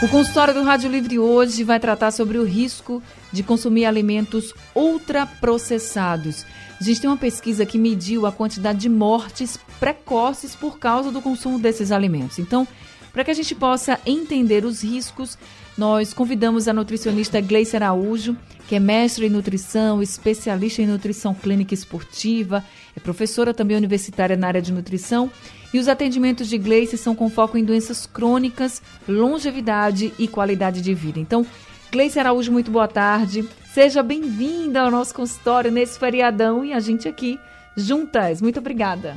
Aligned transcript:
O 0.00 0.06
consultório 0.06 0.54
do 0.54 0.62
Rádio 0.62 0.88
Livre 0.88 1.18
hoje 1.18 1.64
vai 1.64 1.80
tratar 1.80 2.12
sobre 2.12 2.38
o 2.38 2.44
risco 2.44 3.02
de 3.32 3.42
consumir 3.42 3.84
alimentos 3.84 4.54
ultraprocessados. 4.72 6.46
Tem 6.78 7.10
uma 7.10 7.16
pesquisa 7.16 7.66
que 7.66 7.76
mediu 7.76 8.24
a 8.24 8.30
quantidade 8.30 8.78
de 8.78 8.88
mortes 8.88 9.58
precoces 9.80 10.54
por 10.54 10.78
causa 10.78 11.10
do 11.10 11.20
consumo 11.20 11.58
desses 11.58 11.90
alimentos. 11.90 12.38
Então, 12.38 12.64
para 13.12 13.24
que 13.24 13.30
a 13.30 13.34
gente 13.34 13.54
possa 13.54 13.98
entender 14.06 14.64
os 14.64 14.82
riscos, 14.82 15.38
nós 15.76 16.12
convidamos 16.12 16.66
a 16.66 16.72
nutricionista 16.72 17.40
Gleice 17.40 17.76
Araújo, 17.76 18.36
que 18.66 18.74
é 18.74 18.80
mestre 18.80 19.26
em 19.26 19.30
nutrição, 19.30 20.02
especialista 20.02 20.82
em 20.82 20.86
nutrição 20.86 21.32
clínica 21.32 21.72
esportiva, 21.72 22.64
é 22.96 23.00
professora 23.00 23.54
também 23.54 23.76
universitária 23.76 24.36
na 24.36 24.48
área 24.48 24.60
de 24.60 24.72
nutrição 24.72 25.30
e 25.72 25.78
os 25.78 25.88
atendimentos 25.88 26.48
de 26.48 26.58
Gleice 26.58 26.96
são 26.96 27.14
com 27.14 27.30
foco 27.30 27.56
em 27.56 27.64
doenças 27.64 28.06
crônicas, 28.06 28.82
longevidade 29.08 30.12
e 30.18 30.26
qualidade 30.26 30.80
de 30.80 30.94
vida. 30.94 31.20
Então, 31.20 31.46
Gleice 31.92 32.18
Araújo, 32.18 32.52
muito 32.52 32.70
boa 32.70 32.88
tarde. 32.88 33.48
Seja 33.72 34.02
bem-vinda 34.02 34.80
ao 34.80 34.90
nosso 34.90 35.14
consultório 35.14 35.70
nesse 35.70 35.98
feriadão 35.98 36.64
e 36.64 36.72
a 36.72 36.80
gente 36.80 37.08
aqui 37.08 37.38
juntas. 37.76 38.42
Muito 38.42 38.58
obrigada. 38.58 39.16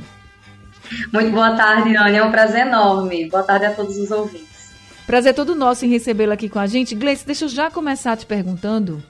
Muito 1.12 1.30
boa 1.30 1.56
tarde, 1.56 1.96
Anne. 1.96 2.18
É 2.18 2.24
um 2.24 2.30
prazer 2.30 2.66
enorme. 2.66 3.28
Boa 3.28 3.42
tarde 3.42 3.66
a 3.66 3.72
todos 3.72 3.96
os 3.96 4.10
ouvintes. 4.10 4.72
Prazer 5.06 5.34
todo 5.34 5.54
nosso 5.54 5.84
em 5.84 5.88
recebê-la 5.88 6.34
aqui 6.34 6.48
com 6.48 6.58
a 6.58 6.66
gente. 6.66 6.94
Gleice, 6.94 7.26
deixa 7.26 7.44
eu 7.44 7.48
já 7.48 7.70
começar 7.70 8.16
te 8.16 8.24
perguntando 8.24 9.02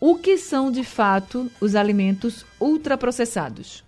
o 0.00 0.16
que 0.16 0.36
são 0.36 0.70
de 0.70 0.84
fato 0.84 1.50
os 1.60 1.74
alimentos 1.74 2.44
ultraprocessados? 2.60 3.82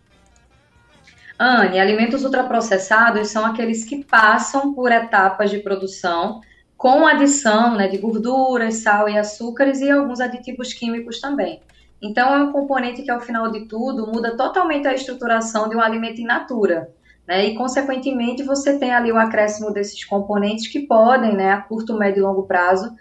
Anne, 1.38 1.78
alimentos 1.78 2.24
ultraprocessados 2.24 3.28
são 3.28 3.44
aqueles 3.44 3.84
que 3.84 4.02
passam 4.02 4.72
por 4.72 4.90
etapas 4.90 5.50
de 5.50 5.58
produção 5.58 6.40
com 6.76 7.06
adição 7.06 7.74
né, 7.74 7.88
de 7.88 7.98
gorduras, 7.98 8.76
sal 8.76 9.08
e 9.08 9.18
açúcares 9.18 9.80
e 9.80 9.90
alguns 9.90 10.20
aditivos 10.20 10.72
químicos 10.72 11.20
também. 11.20 11.60
Então, 12.00 12.34
é 12.34 12.42
um 12.42 12.52
componente 12.52 13.02
que, 13.02 13.10
ao 13.10 13.20
final 13.20 13.50
de 13.50 13.66
tudo, 13.66 14.06
muda 14.06 14.36
totalmente 14.36 14.86
a 14.86 14.94
estruturação 14.94 15.68
de 15.68 15.76
um 15.76 15.80
alimento 15.80 16.20
in 16.20 16.24
natura. 16.24 16.90
Né? 17.26 17.46
E, 17.46 17.54
consequentemente, 17.54 18.42
você 18.42 18.78
tem 18.78 18.92
ali 18.92 19.10
o 19.10 19.18
acréscimo 19.18 19.72
desses 19.72 20.04
componentes 20.04 20.68
que 20.68 20.80
podem, 20.80 21.34
né, 21.34 21.50
a 21.50 21.60
curto, 21.60 21.98
médio 21.98 22.20
e 22.20 22.22
longo 22.22 22.44
prazo, 22.44 22.94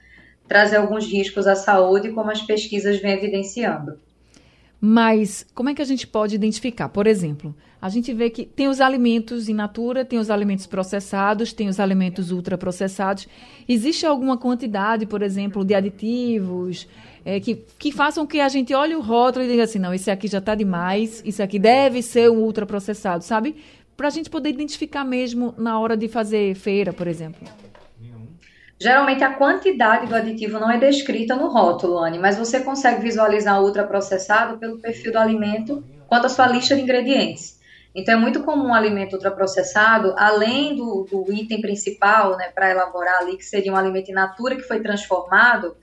trazer 0.48 0.78
alguns 0.78 1.06
riscos 1.06 1.48
à 1.48 1.56
saúde, 1.56 2.12
como 2.12 2.32
as 2.32 2.42
pesquisas 2.42 3.00
vêm 3.02 3.14
evidenciando. 3.14 4.00
Mas 4.80 5.46
como 5.54 5.70
é 5.70 5.74
que 5.74 5.82
a 5.82 5.86
gente 5.86 6.06
pode 6.06 6.36
identificar? 6.36 6.90
Por 6.90 7.08
exemplo, 7.08 7.56
a 7.82 7.90
gente 7.90 8.14
vê 8.14 8.30
que 8.30 8.46
tem 8.46 8.68
os 8.68 8.82
alimentos 8.82 9.50
in 9.50 9.54
natura, 9.54 10.06
tem 10.06 10.20
os 10.20 10.30
alimentos 10.30 10.68
processados, 10.68 11.54
tem 11.54 11.68
os 11.68 11.80
alimentos 11.80 12.32
ultraprocessados. 12.32 13.28
Existe 13.68 14.06
alguma 14.06 14.38
quantidade, 14.38 15.06
por 15.06 15.22
exemplo, 15.22 15.64
de 15.64 15.74
aditivos 15.74 16.88
é, 17.24 17.40
que, 17.40 17.64
que 17.80 17.92
façam 17.92 18.28
que 18.28 18.40
a 18.40 18.48
gente 18.48 18.74
olhe 18.74 18.96
o 18.96 19.02
rótulo 19.02 19.44
e 19.44 19.48
diga 19.48 19.64
assim, 19.64 19.80
não, 19.80 19.94
esse 19.94 20.12
aqui 20.12 20.28
já 20.28 20.38
está 20.38 20.54
demais, 20.54 21.24
isso 21.26 21.42
aqui 21.42 21.58
deve 21.58 22.04
ser 22.04 22.30
um 22.30 22.44
ultraprocessado, 22.44 23.24
sabe? 23.24 23.56
Para 23.96 24.08
a 24.08 24.12
gente 24.12 24.30
poder 24.30 24.50
identificar 24.50 25.04
mesmo 25.04 25.54
na 25.58 25.80
hora 25.80 25.96
de 25.96 26.08
fazer 26.08 26.54
feira, 26.56 26.92
por 26.92 27.08
exemplo. 27.08 27.48
Geralmente 28.78 29.24
a 29.24 29.34
quantidade 29.34 30.08
do 30.08 30.16
aditivo 30.16 30.60
não 30.60 30.70
é 30.70 30.78
descrita 30.78 31.34
no 31.36 31.48
rótulo, 31.48 31.98
Anne, 31.98 32.20
mas 32.20 32.38
você 32.38 32.60
consegue 32.60 33.02
visualizar 33.02 33.62
o 33.62 33.66
ultraprocessado 33.66 34.58
pelo 34.58 34.80
perfil 34.80 35.14
do 35.14 35.18
alimento 35.18 35.84
quanto 36.08 36.26
à 36.26 36.30
sua 36.30 36.48
lista 36.48 36.76
de 36.76 36.82
ingredientes. 36.82 37.58
Então 37.96 38.16
é 38.16 38.18
muito 38.18 38.44
comum 38.44 38.68
um 38.68 38.74
alimento 38.74 39.14
ultraprocessado, 39.14 40.14
além 40.18 40.76
do, 40.76 41.08
do 41.10 41.32
item 41.32 41.62
principal, 41.62 42.36
né, 42.36 42.50
para 42.54 42.70
elaborar 42.70 43.22
ali, 43.22 43.38
que 43.38 43.46
seria 43.46 43.72
um 43.72 43.78
alimento 43.78 44.12
in 44.12 44.14
natura 44.14 44.58
que 44.58 44.64
foi 44.64 44.82
transformado, 44.82 45.78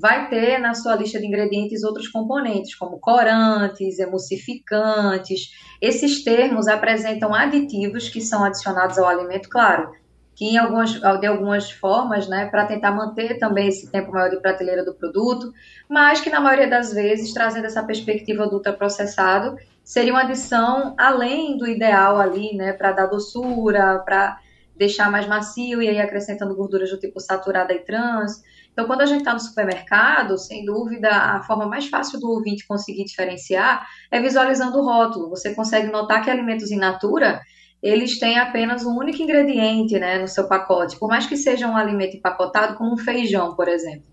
vai 0.00 0.28
ter 0.28 0.58
na 0.58 0.74
sua 0.74 0.94
lista 0.94 1.18
de 1.18 1.26
ingredientes 1.26 1.82
outros 1.82 2.08
componentes, 2.08 2.74
como 2.74 2.98
corantes, 2.98 3.98
emulsificantes. 3.98 5.50
Esses 5.80 6.22
termos 6.22 6.68
apresentam 6.68 7.34
aditivos 7.34 8.08
que 8.08 8.20
são 8.20 8.44
adicionados 8.44 8.98
ao 8.98 9.06
alimento, 9.06 9.48
claro, 9.48 9.92
que 10.34 10.44
em 10.44 10.56
algumas, 10.56 10.92
de 10.92 11.26
algumas 11.26 11.70
formas, 11.70 12.28
né, 12.28 12.46
para 12.46 12.64
tentar 12.64 12.92
manter 12.92 13.40
também 13.40 13.66
esse 13.66 13.90
tempo 13.90 14.12
maior 14.12 14.30
de 14.30 14.40
prateleira 14.40 14.84
do 14.84 14.94
produto, 14.94 15.52
mas 15.88 16.20
que 16.20 16.30
na 16.30 16.38
maioria 16.38 16.70
das 16.70 16.92
vezes, 16.92 17.34
trazendo 17.34 17.66
essa 17.66 17.82
perspectiva 17.82 18.46
do 18.46 18.54
ultraprocessado, 18.54 19.56
seria 19.82 20.12
uma 20.12 20.22
adição 20.22 20.94
além 20.96 21.58
do 21.58 21.66
ideal 21.66 22.20
ali, 22.20 22.54
né, 22.54 22.72
para 22.72 22.92
dar 22.92 23.06
doçura, 23.06 23.98
para 24.04 24.38
deixar 24.76 25.10
mais 25.10 25.26
macio 25.26 25.82
e 25.82 25.88
aí 25.88 26.00
acrescentando 26.00 26.54
gorduras 26.54 26.88
do 26.88 27.00
tipo 27.00 27.18
saturada 27.18 27.74
e 27.74 27.80
trans. 27.80 28.40
Então, 28.78 28.86
quando 28.86 29.00
a 29.00 29.06
gente 29.06 29.18
está 29.18 29.34
no 29.34 29.40
supermercado, 29.40 30.38
sem 30.38 30.64
dúvida, 30.64 31.10
a 31.10 31.42
forma 31.42 31.66
mais 31.66 31.88
fácil 31.88 32.20
do 32.20 32.30
ouvinte 32.30 32.64
conseguir 32.64 33.02
diferenciar 33.02 33.84
é 34.08 34.20
visualizando 34.20 34.78
o 34.78 34.84
rótulo. 34.84 35.28
Você 35.30 35.52
consegue 35.52 35.90
notar 35.90 36.22
que 36.22 36.30
alimentos 36.30 36.70
in 36.70 36.76
natura 36.76 37.40
eles 37.82 38.20
têm 38.20 38.38
apenas 38.38 38.86
um 38.86 38.96
único 38.96 39.20
ingrediente 39.20 39.98
né, 39.98 40.20
no 40.20 40.28
seu 40.28 40.46
pacote, 40.46 40.96
por 40.96 41.08
mais 41.08 41.26
que 41.26 41.36
seja 41.36 41.66
um 41.66 41.76
alimento 41.76 42.16
empacotado, 42.16 42.76
como 42.76 42.94
um 42.94 42.96
feijão, 42.96 43.56
por 43.56 43.66
exemplo. 43.66 44.06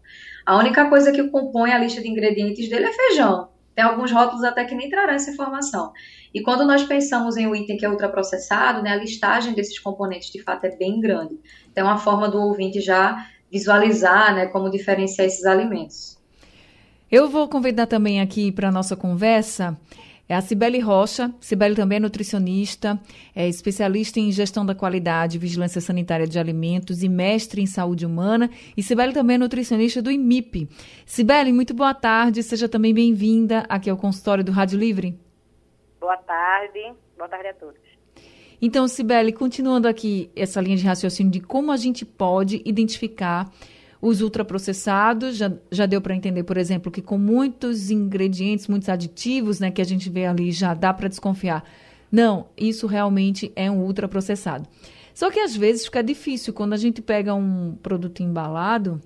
A 0.44 0.58
única 0.58 0.90
coisa 0.90 1.12
que 1.12 1.24
compõe 1.30 1.72
a 1.72 1.78
lista 1.78 2.02
de 2.02 2.08
ingredientes 2.08 2.68
dele 2.68 2.86
é 2.86 2.92
feijão. 2.92 3.50
Tem 3.76 3.84
alguns 3.84 4.12
rótulos 4.12 4.44
até 4.44 4.66
que 4.66 4.74
nem 4.74 4.90
trarão 4.90 5.14
essa 5.14 5.30
informação. 5.30 5.92
E 6.34 6.42
quando 6.42 6.66
nós 6.66 6.82
pensamos 6.84 7.38
em 7.38 7.46
um 7.46 7.54
item 7.54 7.78
que 7.78 7.86
é 7.86 7.90
ultraprocessado, 7.90 8.82
né, 8.82 8.94
a 8.94 8.96
listagem 8.96 9.54
desses 9.54 9.78
componentes 9.78 10.32
de 10.32 10.42
fato 10.42 10.66
é 10.66 10.76
bem 10.76 11.00
grande. 11.00 11.38
Então, 11.72 11.86
é 11.86 11.92
uma 11.92 12.00
forma 12.00 12.28
do 12.28 12.42
ouvinte 12.42 12.82
já 12.82 13.28
visualizar 13.56 14.36
né, 14.36 14.48
como 14.48 14.70
diferenciar 14.70 15.26
esses 15.26 15.46
alimentos. 15.46 16.18
Eu 17.10 17.30
vou 17.30 17.48
convidar 17.48 17.88
também 17.88 18.20
aqui 18.20 18.52
para 18.52 18.68
a 18.68 18.72
nossa 18.72 18.96
conversa 18.98 19.78
é 20.28 20.34
a 20.34 20.42
Cibele 20.42 20.80
Rocha. 20.80 21.32
Cibele 21.40 21.76
também 21.76 21.98
é 21.98 22.00
nutricionista, 22.00 23.00
é 23.36 23.48
especialista 23.48 24.20
em 24.20 24.32
gestão 24.32 24.66
da 24.66 24.74
qualidade, 24.74 25.38
vigilância 25.38 25.80
sanitária 25.80 26.26
de 26.28 26.40
alimentos 26.40 27.04
e 27.04 27.10
mestre 27.10 27.62
em 27.62 27.68
saúde 27.68 28.06
humana. 28.06 28.50
E 28.76 28.82
Cibele 28.82 29.14
também 29.14 29.36
é 29.36 29.38
nutricionista 29.38 30.02
do 30.02 30.10
IMIP. 30.10 30.68
Cibele, 31.06 31.54
muito 31.54 31.76
boa 31.76 31.94
tarde. 31.94 32.42
Seja 32.42 32.68
também 32.68 32.94
bem-vinda 32.94 33.66
aqui 33.70 33.88
ao 33.88 33.98
consultório 33.98 34.44
do 34.44 34.52
Rádio 34.52 34.80
Livre. 34.80 35.20
Boa 36.00 36.18
tarde. 36.18 36.94
Boa 37.16 37.30
tarde 37.30 37.50
a 37.50 37.54
todos. 37.54 37.85
Então, 38.66 38.88
Cibele, 38.88 39.32
continuando 39.32 39.88
aqui 39.88 40.32
essa 40.36 40.60
linha 40.60 40.76
de 40.76 40.84
raciocínio 40.84 41.32
de 41.32 41.40
como 41.40 41.72
a 41.72 41.78
gente 41.78 42.04
pode 42.04 42.64
identificar 42.66 43.54
os 44.02 44.22
ultraprocessados, 44.22 45.38
já, 45.38 45.54
já 45.70 45.86
deu 45.86 46.02
para 46.02 46.16
entender, 46.16 46.42
por 46.42 46.58
exemplo, 46.58 46.92
que 46.92 47.00
com 47.00 47.16
muitos 47.16 47.92
ingredientes, 47.92 48.68
muitos 48.68 48.90
aditivos, 48.90 49.60
né, 49.60 49.70
que 49.70 49.84
a 49.84 49.86
gente 49.86 50.10
vê 50.10 50.26
ali, 50.26 50.52
já 50.52 50.74
dá 50.74 50.92
para 50.92 51.08
desconfiar. 51.08 51.64
Não, 52.12 52.48
isso 52.58 52.88
realmente 52.88 53.52
é 53.56 53.70
um 53.70 53.84
ultraprocessado. 53.84 54.68
Só 55.14 55.30
que 55.30 55.40
às 55.40 55.56
vezes 55.56 55.86
fica 55.86 56.02
difícil 56.02 56.52
quando 56.52 56.74
a 56.74 56.78
gente 56.78 57.04
pega 57.04 57.36
um 57.36 57.78
produto 57.84 58.24
embalado, 58.24 59.00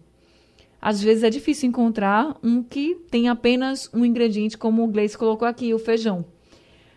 às 0.82 1.04
vezes 1.04 1.22
é 1.22 1.30
difícil 1.30 1.68
encontrar 1.68 2.38
um 2.42 2.64
que 2.64 2.96
tem 3.12 3.28
apenas 3.28 3.90
um 3.94 4.06
ingrediente, 4.06 4.58
como 4.58 4.86
o 4.86 4.88
Gleice 4.88 5.18
colocou 5.18 5.46
aqui, 5.46 5.74
o 5.74 5.80
feijão. 5.80 6.24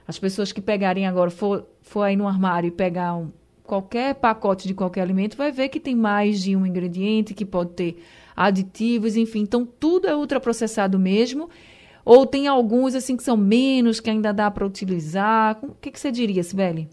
As 0.07 0.17
pessoas 0.17 0.53
que 0.53 0.61
pegarem 0.61 1.09
agora, 1.09 1.29
for, 1.29 1.67
for 1.93 2.03
aí 2.03 2.17
no 2.17 2.27
armário 2.27 2.69
e 2.69 2.71
pegar 2.71 3.15
um, 3.15 3.31
qualquer 3.63 4.15
pacote 4.15 4.67
de 4.67 4.75
qualquer 4.75 5.03
alimento, 5.03 5.37
vai 5.37 5.53
ver 5.53 5.69
que 5.69 5.79
tem 5.79 5.95
mais 5.95 6.43
de 6.43 6.57
um 6.57 6.65
ingrediente, 6.65 7.35
que 7.35 7.45
pode 7.45 7.73
ter 7.75 8.03
aditivos, 8.35 9.17
enfim. 9.17 9.41
Então, 9.41 9.67
tudo 9.67 10.09
é 10.09 10.17
ultraprocessado 10.17 10.99
mesmo. 10.99 11.51
Ou 12.05 12.27
tem 12.27 12.49
alguns, 12.49 12.95
assim, 12.95 13.17
que 13.17 13.23
são 13.23 13.37
menos, 13.37 14.01
que 14.01 14.11
ainda 14.11 14.33
dá 14.33 14.51
para 14.51 14.67
utilizar. 14.67 15.59
O 15.63 15.75
que, 15.75 15.91
que 15.91 16.01
você 16.01 16.11
diria, 16.11 16.43
Sibeli? 16.43 16.89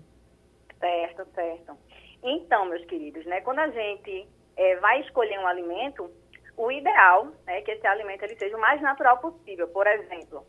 Certo, 0.79 1.25
certo. 1.33 1.77
Então, 2.21 2.67
meus 2.69 2.85
queridos, 2.85 3.25
né, 3.25 3.41
quando 3.41 3.59
a 3.59 3.69
gente 3.69 4.27
é, 4.57 4.75
vai 4.75 4.99
escolher 5.01 5.39
um 5.39 5.47
alimento, 5.47 6.11
o 6.57 6.71
ideal 6.71 7.31
é 7.47 7.61
que 7.61 7.71
esse 7.71 7.87
alimento 7.87 8.23
ele 8.23 8.35
seja 8.35 8.55
o 8.55 8.61
mais 8.61 8.81
natural 8.81 9.17
possível. 9.19 9.67
Por 9.69 9.87
exemplo, 9.87 10.45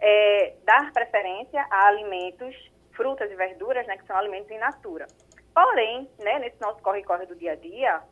é, 0.00 0.54
dar 0.64 0.90
preferência 0.92 1.64
a 1.70 1.88
alimentos, 1.88 2.56
frutas 3.00 3.30
e 3.30 3.34
verduras, 3.34 3.86
né, 3.86 3.96
que 3.96 4.06
são 4.06 4.14
alimentos 4.14 4.50
in 4.50 4.58
natura. 4.58 5.06
Porém, 5.54 6.06
né, 6.18 6.38
nesse 6.38 6.60
nosso 6.60 6.82
corre-corre 6.82 7.24
do 7.24 7.34
dia 7.34 7.52
a 7.52 7.56
dia, 7.56 8.02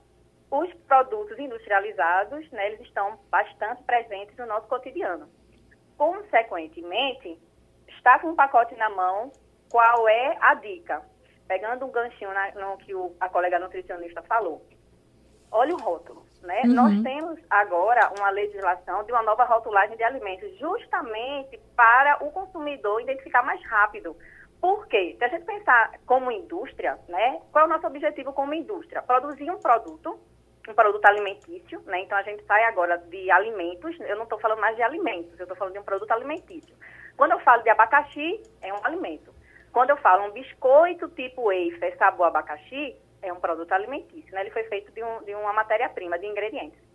os 0.51 0.73
produtos 0.89 1.39
industrializados, 1.39 2.51
né, 2.51 2.69
eles 2.69 2.81
estão 2.81 3.19
bastante 3.31 3.83
presentes 3.83 4.35
no 4.39 4.47
nosso 4.47 4.67
cotidiano. 4.67 5.29
consequentemente, 5.99 7.39
está 7.89 8.21
com 8.21 8.29
um 8.29 8.37
pacote 8.37 8.75
na 8.77 8.89
mão, 8.89 9.33
qual 9.69 10.09
é 10.09 10.39
a 10.41 10.55
dica? 10.55 11.03
Pegando 11.47 11.85
um 11.85 11.91
ganchinho 11.91 12.33
na, 12.33 12.53
no 12.53 12.79
que 12.79 12.95
o, 12.95 13.15
a 13.21 13.29
colega 13.29 13.59
nutricionista 13.59 14.23
falou. 14.23 14.65
Olha 15.51 15.75
o 15.75 15.79
rótulo. 15.79 16.25
Né? 16.41 16.63
Uhum. 16.67 16.75
Nós 16.75 17.03
temos 17.03 17.41
agora 17.51 18.13
uma 18.17 18.31
legislação 18.31 19.03
de 19.05 19.13
uma 19.13 19.23
nova 19.23 19.45
rotulagem 19.45 19.97
de 19.97 20.05
alimentos, 20.05 20.57
justamente 20.59 21.59
para 21.75 22.25
o 22.25 22.31
consumidor 22.31 23.03
identificar 23.03 23.43
mais 23.43 23.61
rápido. 23.67 24.17
Por 24.61 24.89
quê? 24.89 25.15
Se 25.19 25.25
a 25.25 25.29
gente 25.29 25.45
pensar 25.45 25.93
como 26.05 26.33
indústria, 26.33 26.99
né, 27.09 27.41
qual 27.53 27.65
é 27.65 27.69
o 27.69 27.71
nosso 27.71 27.87
objetivo 27.87 28.33
como 28.33 28.55
indústria? 28.55 29.03
Produzir 29.03 29.51
um 29.51 29.59
produto, 29.59 30.19
um 30.69 30.75
produto 30.75 31.05
alimentício, 31.07 31.81
né? 31.87 32.01
Então 32.01 32.19
a 32.19 32.23
gente 32.23 32.45
sai 32.45 32.65
agora 32.65 32.99
de 32.99 33.31
alimentos, 33.31 33.99
eu 34.01 34.17
não 34.17 34.25
estou 34.25 34.39
falando 34.39 34.61
mais 34.61 34.77
de 34.77 34.83
alimentos, 34.83 35.39
eu 35.39 35.45
estou 35.45 35.57
falando 35.57 35.75
de 35.75 35.79
um 35.79 35.85
produto 35.85 36.11
alimentício. 36.11 36.75
Quando 37.17 37.33
eu 37.33 37.41
falo 37.41 37.63
de 37.63 37.71
abacaxi, 37.71 38.43
é 38.61 38.73
um 38.73 38.85
alimento. 38.85 39.33
Quando 39.73 39.91
eu 39.91 39.97
falo 39.99 40.25
um 40.27 40.33
biscoito 40.33 41.09
tipo 41.11 41.45
wafer 41.45 41.97
sabor 41.97 42.27
abacaxi, 42.27 42.97
é 43.23 43.33
um 43.33 43.41
produto 43.41 43.73
alimentício, 43.73 44.33
né? 44.35 44.41
Ele 44.41 44.51
foi 44.51 44.65
feito 44.65 44.91
de, 44.93 45.03
um, 45.03 45.23
de 45.23 45.35
uma 45.35 45.53
matéria-prima, 45.53 46.19
de 46.19 46.27
ingredientes. 46.27 46.88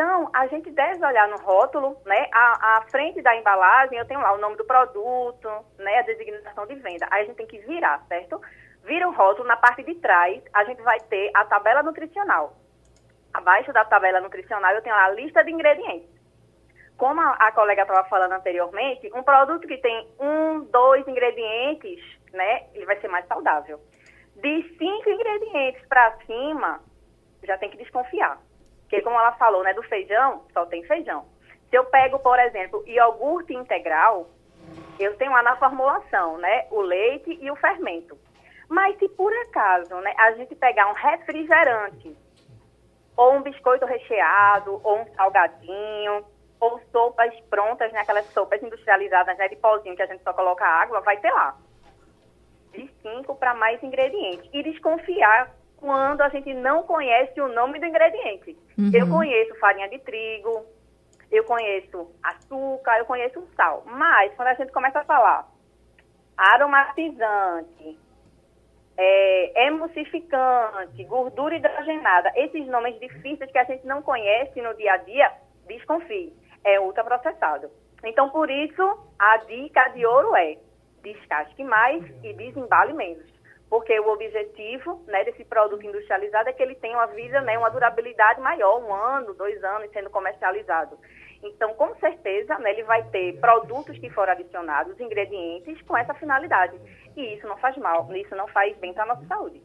Então, 0.00 0.30
a 0.32 0.46
gente 0.46 0.70
deve 0.70 1.04
olhar 1.04 1.28
no 1.28 1.36
rótulo, 1.36 1.94
né? 2.06 2.26
À, 2.32 2.82
frente 2.90 3.20
da 3.20 3.36
embalagem, 3.36 3.98
eu 3.98 4.06
tenho 4.06 4.18
lá 4.18 4.32
o 4.32 4.38
nome 4.38 4.56
do 4.56 4.64
produto, 4.64 5.46
né? 5.76 5.98
A 5.98 6.02
designação 6.02 6.66
de 6.66 6.74
venda. 6.76 7.06
Aí 7.10 7.24
a 7.24 7.26
gente 7.26 7.36
tem 7.36 7.46
que 7.46 7.58
virar, 7.58 8.02
certo? 8.08 8.40
Vira 8.82 9.06
o 9.06 9.12
rótulo, 9.12 9.46
na 9.46 9.58
parte 9.58 9.82
de 9.82 9.94
trás, 9.96 10.42
a 10.54 10.64
gente 10.64 10.80
vai 10.80 10.98
ter 11.00 11.30
a 11.34 11.44
tabela 11.44 11.82
nutricional. 11.82 12.56
Abaixo 13.34 13.74
da 13.74 13.84
tabela 13.84 14.22
nutricional, 14.22 14.72
eu 14.72 14.80
tenho 14.80 14.96
lá 14.96 15.04
a 15.04 15.10
lista 15.10 15.44
de 15.44 15.52
ingredientes. 15.52 16.08
Como 16.96 17.20
a, 17.20 17.32
a 17.32 17.52
colega 17.52 17.82
estava 17.82 18.08
falando 18.08 18.32
anteriormente, 18.32 19.10
um 19.14 19.22
produto 19.22 19.68
que 19.68 19.76
tem 19.76 20.08
um, 20.18 20.60
dois 20.60 21.06
ingredientes, 21.06 22.00
né? 22.32 22.68
Ele 22.72 22.86
vai 22.86 22.98
ser 23.02 23.08
mais 23.08 23.26
saudável. 23.26 23.78
De 24.36 24.62
cinco 24.78 25.10
ingredientes 25.10 25.86
para 25.86 26.16
cima, 26.24 26.80
já 27.44 27.58
tem 27.58 27.68
que 27.68 27.76
desconfiar. 27.76 28.38
Porque, 28.90 29.02
como 29.02 29.16
ela 29.16 29.30
falou, 29.32 29.62
né, 29.62 29.72
do 29.72 29.84
feijão, 29.84 30.42
só 30.52 30.66
tem 30.66 30.82
feijão. 30.82 31.24
Se 31.70 31.76
eu 31.76 31.84
pego, 31.84 32.18
por 32.18 32.36
exemplo, 32.40 32.82
iogurte 32.88 33.54
integral, 33.54 34.28
eu 34.98 35.16
tenho 35.16 35.30
lá 35.30 35.44
na 35.44 35.56
formulação, 35.56 36.38
né, 36.38 36.66
o 36.72 36.80
leite 36.80 37.38
e 37.40 37.48
o 37.52 37.54
fermento. 37.54 38.18
Mas 38.68 38.98
se 38.98 39.08
por 39.10 39.32
acaso, 39.46 39.94
né, 40.00 40.12
a 40.18 40.32
gente 40.32 40.56
pegar 40.56 40.90
um 40.90 40.92
refrigerante, 40.92 42.16
ou 43.16 43.34
um 43.34 43.42
biscoito 43.42 43.86
recheado, 43.86 44.80
ou 44.82 45.02
um 45.02 45.14
salgadinho, 45.14 46.24
ou 46.58 46.80
sopas 46.90 47.32
prontas, 47.48 47.92
né, 47.92 48.00
aquelas 48.00 48.26
sopas 48.32 48.60
industrializadas, 48.60 49.38
né, 49.38 49.46
de 49.46 49.54
pozinho 49.54 49.94
que 49.94 50.02
a 50.02 50.06
gente 50.06 50.24
só 50.24 50.32
coloca 50.32 50.66
água, 50.66 51.00
vai 51.00 51.16
ter 51.18 51.30
lá 51.30 51.56
de 52.72 52.88
5 53.02 53.36
para 53.36 53.54
mais 53.54 53.80
ingredientes. 53.84 54.50
E 54.52 54.64
desconfiar 54.64 55.54
quando 55.80 56.20
a 56.20 56.28
gente 56.28 56.52
não 56.54 56.82
conhece 56.82 57.40
o 57.40 57.48
nome 57.48 57.80
do 57.80 57.86
ingrediente. 57.86 58.56
Uhum. 58.78 58.90
Eu 58.92 59.08
conheço 59.08 59.58
farinha 59.58 59.88
de 59.88 59.98
trigo, 59.98 60.64
eu 61.30 61.44
conheço 61.44 62.10
açúcar, 62.22 62.98
eu 62.98 63.06
conheço 63.06 63.46
sal. 63.56 63.82
Mas 63.86 64.34
quando 64.34 64.48
a 64.48 64.54
gente 64.54 64.72
começa 64.72 65.00
a 65.00 65.04
falar 65.04 65.48
aromatizante, 66.36 67.98
é, 68.96 69.66
emulsificante, 69.66 71.04
gordura 71.04 71.56
hidrogenada, 71.56 72.32
esses 72.36 72.66
nomes 72.66 72.98
difíceis 73.00 73.50
que 73.50 73.58
a 73.58 73.64
gente 73.64 73.86
não 73.86 74.02
conhece 74.02 74.60
no 74.60 74.74
dia 74.74 74.92
a 74.92 74.96
dia, 74.98 75.32
desconfie. 75.66 76.32
É 76.62 76.78
ultraprocessado. 76.78 77.70
Então, 78.04 78.28
por 78.30 78.50
isso, 78.50 78.82
a 79.18 79.38
dica 79.38 79.88
de 79.88 80.04
ouro 80.04 80.36
é 80.36 80.58
descasque 81.02 81.64
mais 81.64 82.04
e 82.22 82.32
desembale 82.34 82.92
menos. 82.92 83.39
Porque 83.70 83.98
o 84.00 84.08
objetivo 84.08 85.00
né, 85.06 85.22
desse 85.22 85.44
produto 85.44 85.86
industrializado 85.86 86.48
é 86.48 86.52
que 86.52 86.60
ele 86.60 86.74
tenha 86.74 86.96
uma 86.96 87.06
vida, 87.06 87.40
né, 87.40 87.56
uma 87.56 87.70
durabilidade 87.70 88.40
maior, 88.40 88.82
um 88.82 88.92
ano, 88.92 89.32
dois 89.34 89.62
anos 89.62 89.88
sendo 89.92 90.10
comercializado. 90.10 90.98
Então, 91.40 91.72
com 91.74 91.94
certeza, 92.00 92.58
né, 92.58 92.72
ele 92.72 92.82
vai 92.82 93.02
ter 93.10 93.38
produtos 93.38 93.96
que 93.98 94.10
foram 94.10 94.32
adicionados, 94.32 94.98
ingredientes 94.98 95.80
com 95.82 95.96
essa 95.96 96.12
finalidade. 96.14 96.76
E 97.16 97.36
isso 97.36 97.46
não 97.46 97.56
faz 97.58 97.76
mal, 97.76 98.10
isso 98.16 98.34
não 98.34 98.48
faz 98.48 98.76
bem 98.78 98.92
para 98.92 99.04
a 99.04 99.06
nossa 99.06 99.24
saúde. 99.26 99.62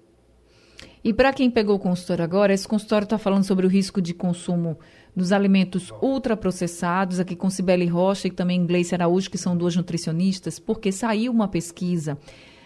E 1.04 1.14
para 1.14 1.34
quem 1.34 1.50
pegou 1.50 1.76
o 1.76 1.80
consultório 1.80 2.24
agora, 2.24 2.54
esse 2.54 2.68
consultório 2.68 3.06
está 3.06 3.18
falando 3.18 3.44
sobre 3.44 3.66
o 3.66 3.70
risco 3.70 4.02
de 4.02 4.14
consumo 4.14 4.78
dos 5.16 5.32
alimentos 5.32 5.92
ultraprocessados, 6.02 7.20
aqui 7.20 7.36
com 7.36 7.50
Cibele 7.50 7.88
Rocha 7.88 8.28
e 8.28 8.32
também 8.32 8.66
Gleice 8.66 8.94
Araújo, 8.94 9.32
que 9.32 9.38
são 9.38 9.58
duas 9.58 9.76
nutricionistas, 9.76 10.60
porque 10.60 10.92
saiu 10.92 11.32
uma 11.32 11.48
pesquisa 11.48 12.18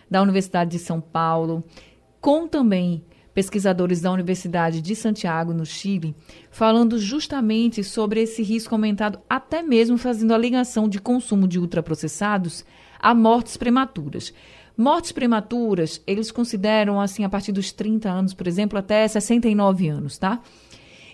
da 0.10 0.22
Universidade 0.22 0.72
de 0.72 0.80
São 0.80 1.00
Paulo, 1.00 1.64
com 2.20 2.48
também 2.48 3.04
pesquisadores 3.34 4.02
da 4.02 4.12
Universidade 4.12 4.82
de 4.82 4.96
Santiago, 4.96 5.54
no 5.54 5.66
Chile, 5.66 6.16
falando 6.52 6.98
justamente 6.98 7.84
sobre 7.84 8.22
esse 8.22 8.44
risco 8.44 8.76
aumentado, 8.76 9.20
até 9.30 9.62
mesmo 9.62 9.98
fazendo 9.98 10.34
a 10.34 10.38
ligação 10.38 10.90
de 10.90 11.00
consumo 11.00 11.48
de 11.48 11.60
ultraprocessados 11.60 12.66
a 13.00 13.14
mortes 13.14 13.56
prematuras. 13.56 14.34
Mortes 14.76 15.12
prematuras, 15.12 16.02
eles 16.08 16.32
consideram 16.32 17.00
assim 17.00 17.24
a 17.24 17.30
partir 17.30 17.52
dos 17.52 17.72
30 17.72 18.10
anos, 18.10 18.34
por 18.34 18.48
exemplo, 18.48 18.78
até 18.78 19.08
69 19.08 19.88
anos, 19.88 20.18
tá? 20.18 20.42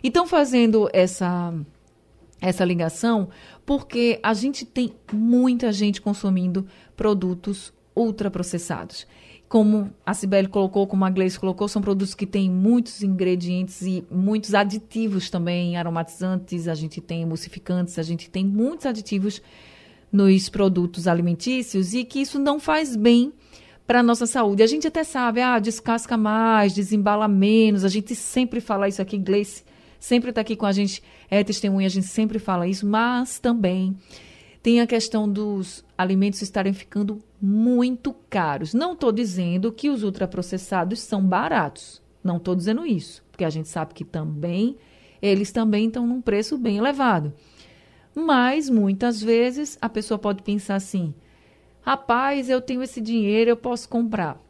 E 0.04 0.08
estão 0.08 0.28
fazendo 0.28 0.90
essa, 0.94 1.54
essa 2.40 2.64
ligação 2.64 3.30
porque 3.66 4.20
a 4.22 4.34
gente 4.34 4.66
tem 4.66 4.94
muita 5.12 5.72
gente 5.72 6.02
consumindo 6.02 6.68
produtos 6.96 7.74
ultraprocessados. 7.96 9.08
Como 9.48 9.92
a 10.06 10.14
Cibele 10.14 10.48
colocou, 10.48 10.88
como 10.88 11.06
a 11.06 11.10
Gleice 11.10 11.40
colocou, 11.40 11.68
são 11.68 11.82
produtos 11.82 12.16
que 12.16 12.26
têm 12.26 12.50
muitos 12.50 13.04
ingredientes 13.04 13.82
e 13.84 14.04
muitos 14.10 14.54
aditivos 14.54 15.30
também, 15.30 15.78
aromatizantes, 15.78 16.68
a 16.68 16.74
gente 16.74 17.00
tem 17.00 17.22
emulsificantes, 17.22 17.98
a 18.00 18.04
gente 18.04 18.30
tem 18.30 18.44
muitos 18.44 18.86
aditivos 18.86 19.42
nos 20.12 20.50
produtos 20.50 21.08
alimentícios 21.08 21.94
e 21.94 22.04
que 22.04 22.20
isso 22.20 22.40
não 22.40 22.60
faz 22.60 22.96
bem 22.96 23.32
para 23.86 24.00
a 24.00 24.04
nossa 24.04 24.26
saúde. 24.26 24.64
A 24.64 24.68
gente 24.68 24.88
até 24.88 25.04
sabe, 25.04 25.42
ah, 25.42 25.60
descasca 25.60 26.18
mais, 26.18 26.74
desembala 26.74 27.28
menos, 27.28 27.86
a 27.86 27.90
gente 27.90 28.16
sempre 28.16 28.60
fala 28.60 28.88
isso 28.88 29.02
aqui, 29.02 29.18
Gleice 29.18 29.64
sempre 30.06 30.30
está 30.30 30.42
aqui 30.42 30.56
com 30.56 30.66
a 30.66 30.72
gente, 30.72 31.02
é 31.30 31.44
testemunha, 31.44 31.88
a 31.88 31.90
gente 31.90 32.06
sempre 32.06 32.38
fala 32.38 32.68
isso, 32.68 32.86
mas 32.86 33.40
também 33.40 33.96
tem 34.66 34.82
a 34.82 34.88
questão 34.88 35.32
dos 35.32 35.86
alimentos 35.96 36.42
estarem 36.42 36.74
ficando 36.74 37.22
muito 37.40 38.16
caros. 38.32 38.74
Não 38.74 38.94
estou 38.94 39.12
dizendo 39.12 39.72
que 39.72 39.92
os 39.92 40.02
ultraprocessados 40.02 41.02
são 41.02 41.24
baratos, 41.24 42.02
não 42.24 42.38
estou 42.38 42.56
dizendo 42.56 42.84
isso, 42.84 43.24
porque 43.30 43.46
a 43.46 43.50
gente 43.52 43.68
sabe 43.68 43.94
que 43.94 44.04
também 44.04 44.76
eles 45.22 45.52
também 45.52 45.86
estão 45.86 46.08
num 46.08 46.20
preço 46.20 46.58
bem 46.58 46.78
elevado. 46.78 47.32
Mas 48.16 48.68
muitas 48.68 49.22
vezes 49.22 49.78
a 49.80 49.88
pessoa 49.88 50.18
pode 50.18 50.42
pensar 50.42 50.78
assim: 50.78 51.14
rapaz, 51.82 52.50
eu 52.50 52.60
tenho 52.60 52.82
esse 52.82 53.00
dinheiro, 53.00 53.52
eu 53.52 53.58
posso 53.58 53.88
comprar 53.88 54.42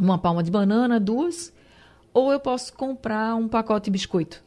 uma 0.00 0.16
palma 0.16 0.42
de 0.42 0.50
banana, 0.50 0.98
duas, 0.98 1.52
ou 2.10 2.32
eu 2.32 2.40
posso 2.40 2.72
comprar 2.72 3.34
um 3.34 3.48
pacote 3.48 3.84
de 3.84 3.90
biscoito 3.90 4.42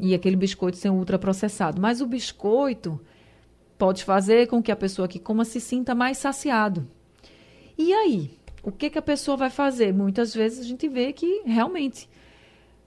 e 0.00 0.16
aquele 0.16 0.34
biscoito 0.34 0.78
ser 0.78 0.90
ultraprocessado. 0.90 1.80
Mas 1.80 2.00
o 2.00 2.08
biscoito 2.08 3.00
pode 3.80 4.04
fazer 4.04 4.46
com 4.46 4.62
que 4.62 4.70
a 4.70 4.76
pessoa 4.76 5.08
que 5.08 5.18
coma 5.18 5.42
se 5.42 5.58
sinta 5.58 5.94
mais 5.94 6.18
saciado. 6.18 6.86
E 7.78 7.94
aí, 7.94 8.30
o 8.62 8.70
que, 8.70 8.90
que 8.90 8.98
a 8.98 9.02
pessoa 9.02 9.38
vai 9.38 9.48
fazer? 9.48 9.90
Muitas 9.90 10.34
vezes 10.34 10.60
a 10.60 10.68
gente 10.68 10.86
vê 10.86 11.14
que 11.14 11.40
realmente 11.46 12.06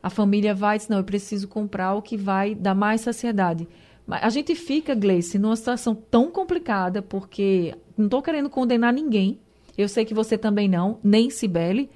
a 0.03 0.09
família 0.11 0.53
vai 0.53 0.75
e 0.75 0.79
diz, 0.79 0.87
não, 0.87 0.99
eu 0.99 1.03
preciso 1.03 1.47
comprar 1.47 1.95
o 1.95 2.01
que 2.01 2.15
vai 2.15 2.53
dar 2.53 2.75
mais 2.75 3.01
saciedade. 3.01 3.67
Mas 4.05 4.21
a 4.21 4.29
gente 4.29 4.53
fica, 4.53 4.93
Gleice, 4.93 5.39
numa 5.39 5.55
situação 5.55 5.95
tão 5.95 6.29
complicada, 6.29 7.01
porque 7.01 7.73
não 7.97 8.05
estou 8.05 8.21
querendo 8.21 8.49
condenar 8.49 8.93
ninguém. 8.93 9.39
Eu 9.75 9.89
sei 9.89 10.05
que 10.05 10.13
você 10.13 10.37
também 10.37 10.69
não, 10.69 10.99
nem 11.03 11.31
Cibele, 11.31 11.89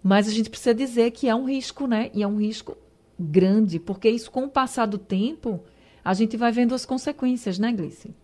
mas 0.00 0.28
a 0.28 0.30
gente 0.30 0.48
precisa 0.48 0.72
dizer 0.72 1.10
que 1.10 1.28
é 1.28 1.34
um 1.34 1.44
risco, 1.44 1.88
né? 1.88 2.08
E 2.14 2.22
é 2.22 2.28
um 2.28 2.36
risco 2.36 2.76
grande, 3.18 3.80
porque 3.80 4.08
isso, 4.08 4.30
com 4.30 4.44
o 4.44 4.48
passar 4.48 4.86
do 4.86 4.96
tempo, 4.96 5.58
a 6.04 6.14
gente 6.14 6.36
vai 6.36 6.52
vendo 6.52 6.72
as 6.72 6.86
consequências, 6.86 7.58
né, 7.58 7.72
Glice? 7.72 8.14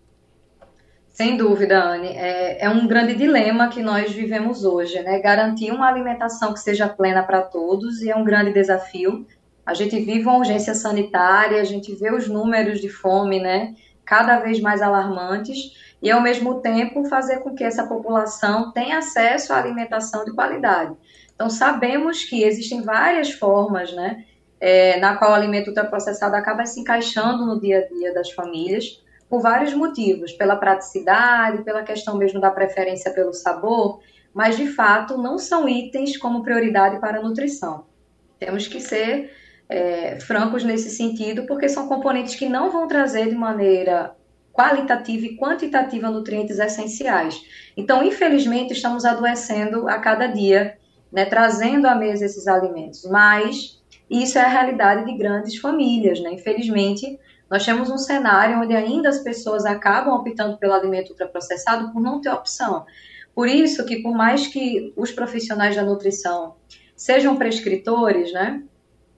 Sem 1.15 1.37
dúvida, 1.37 1.81
Anne. 1.81 2.09
É, 2.09 2.65
é, 2.65 2.69
um 2.69 2.85
grande 2.85 3.15
dilema 3.15 3.69
que 3.69 3.81
nós 3.81 4.11
vivemos 4.11 4.65
hoje, 4.65 5.01
né? 5.01 5.17
Garantir 5.19 5.71
uma 5.71 5.87
alimentação 5.87 6.53
que 6.53 6.59
seja 6.59 6.89
plena 6.89 7.23
para 7.23 7.41
todos 7.41 8.01
e 8.01 8.09
é 8.09 8.15
um 8.17 8.25
grande 8.25 8.51
desafio. 8.51 9.25
A 9.65 9.73
gente 9.73 9.97
vive 9.97 10.27
uma 10.27 10.37
urgência 10.37 10.75
sanitária, 10.75 11.61
a 11.61 11.63
gente 11.63 11.95
vê 11.95 12.11
os 12.13 12.27
números 12.27 12.81
de 12.81 12.89
fome, 12.89 13.39
né? 13.39 13.75
Cada 14.03 14.39
vez 14.39 14.59
mais 14.59 14.81
alarmantes 14.81 15.71
e, 16.01 16.11
ao 16.11 16.19
mesmo 16.19 16.59
tempo, 16.59 17.05
fazer 17.05 17.37
com 17.37 17.55
que 17.55 17.63
essa 17.63 17.87
população 17.87 18.73
tenha 18.73 18.97
acesso 18.97 19.53
à 19.53 19.57
alimentação 19.57 20.25
de 20.25 20.33
qualidade. 20.33 20.93
Então, 21.33 21.49
sabemos 21.49 22.25
que 22.25 22.43
existem 22.43 22.81
várias 22.81 23.31
formas, 23.31 23.93
né? 23.93 24.25
é, 24.59 24.99
na 24.99 25.15
qual 25.15 25.31
o 25.31 25.33
alimento 25.33 25.67
ultraprocessado 25.67 26.35
acaba 26.35 26.65
se 26.65 26.79
encaixando 26.79 27.45
no 27.45 27.59
dia 27.59 27.79
a 27.79 27.93
dia 27.93 28.13
das 28.13 28.31
famílias, 28.31 29.01
por 29.29 29.41
vários 29.41 29.73
motivos, 29.73 30.31
pela 30.33 30.55
praticidade, 30.55 31.63
pela 31.63 31.83
questão 31.83 32.17
mesmo 32.17 32.39
da 32.39 32.51
preferência 32.51 33.11
pelo 33.11 33.33
sabor, 33.33 33.99
mas 34.33 34.57
de 34.57 34.67
fato 34.67 35.17
não 35.17 35.37
são 35.37 35.67
itens 35.67 36.17
como 36.17 36.43
prioridade 36.43 36.99
para 36.99 37.19
a 37.19 37.21
nutrição. 37.21 37.85
Temos 38.39 38.67
que 38.67 38.79
ser 38.79 39.31
é, 39.67 40.19
francos 40.19 40.63
nesse 40.63 40.89
sentido, 40.89 41.45
porque 41.45 41.69
são 41.69 41.87
componentes 41.87 42.35
que 42.35 42.47
não 42.47 42.71
vão 42.71 42.87
trazer 42.87 43.29
de 43.29 43.35
maneira 43.35 44.15
qualitativa 44.53 45.25
e 45.25 45.35
quantitativa 45.35 46.09
nutrientes 46.09 46.59
essenciais. 46.59 47.41
Então, 47.75 48.03
infelizmente, 48.03 48.73
estamos 48.73 49.03
adoecendo 49.03 49.87
a 49.89 49.99
cada 49.99 50.27
dia, 50.27 50.77
né, 51.11 51.25
trazendo 51.25 51.87
à 51.87 51.95
mesa 51.95 52.25
esses 52.25 52.47
alimentos. 52.47 53.03
Mas 53.05 53.81
isso 54.09 54.37
é 54.37 54.41
a 54.41 54.47
realidade 54.47 55.05
de 55.05 55.17
grandes 55.17 55.57
famílias, 55.57 56.21
né? 56.21 56.33
Infelizmente, 56.33 57.19
nós 57.49 57.65
temos 57.65 57.89
um 57.89 57.97
cenário 57.97 58.59
onde 58.59 58.75
ainda 58.75 59.09
as 59.09 59.19
pessoas 59.19 59.65
acabam 59.65 60.13
optando 60.13 60.57
pelo 60.57 60.73
alimento 60.73 61.11
ultraprocessado 61.11 61.91
por 61.91 62.01
não 62.01 62.19
ter 62.19 62.29
opção. 62.29 62.85
Por 63.33 63.47
isso 63.47 63.85
que, 63.85 64.01
por 64.01 64.15
mais 64.15 64.47
que 64.47 64.93
os 64.95 65.11
profissionais 65.11 65.75
da 65.75 65.83
nutrição 65.83 66.55
sejam 66.95 67.35
prescritores, 67.35 68.31
né? 68.31 68.63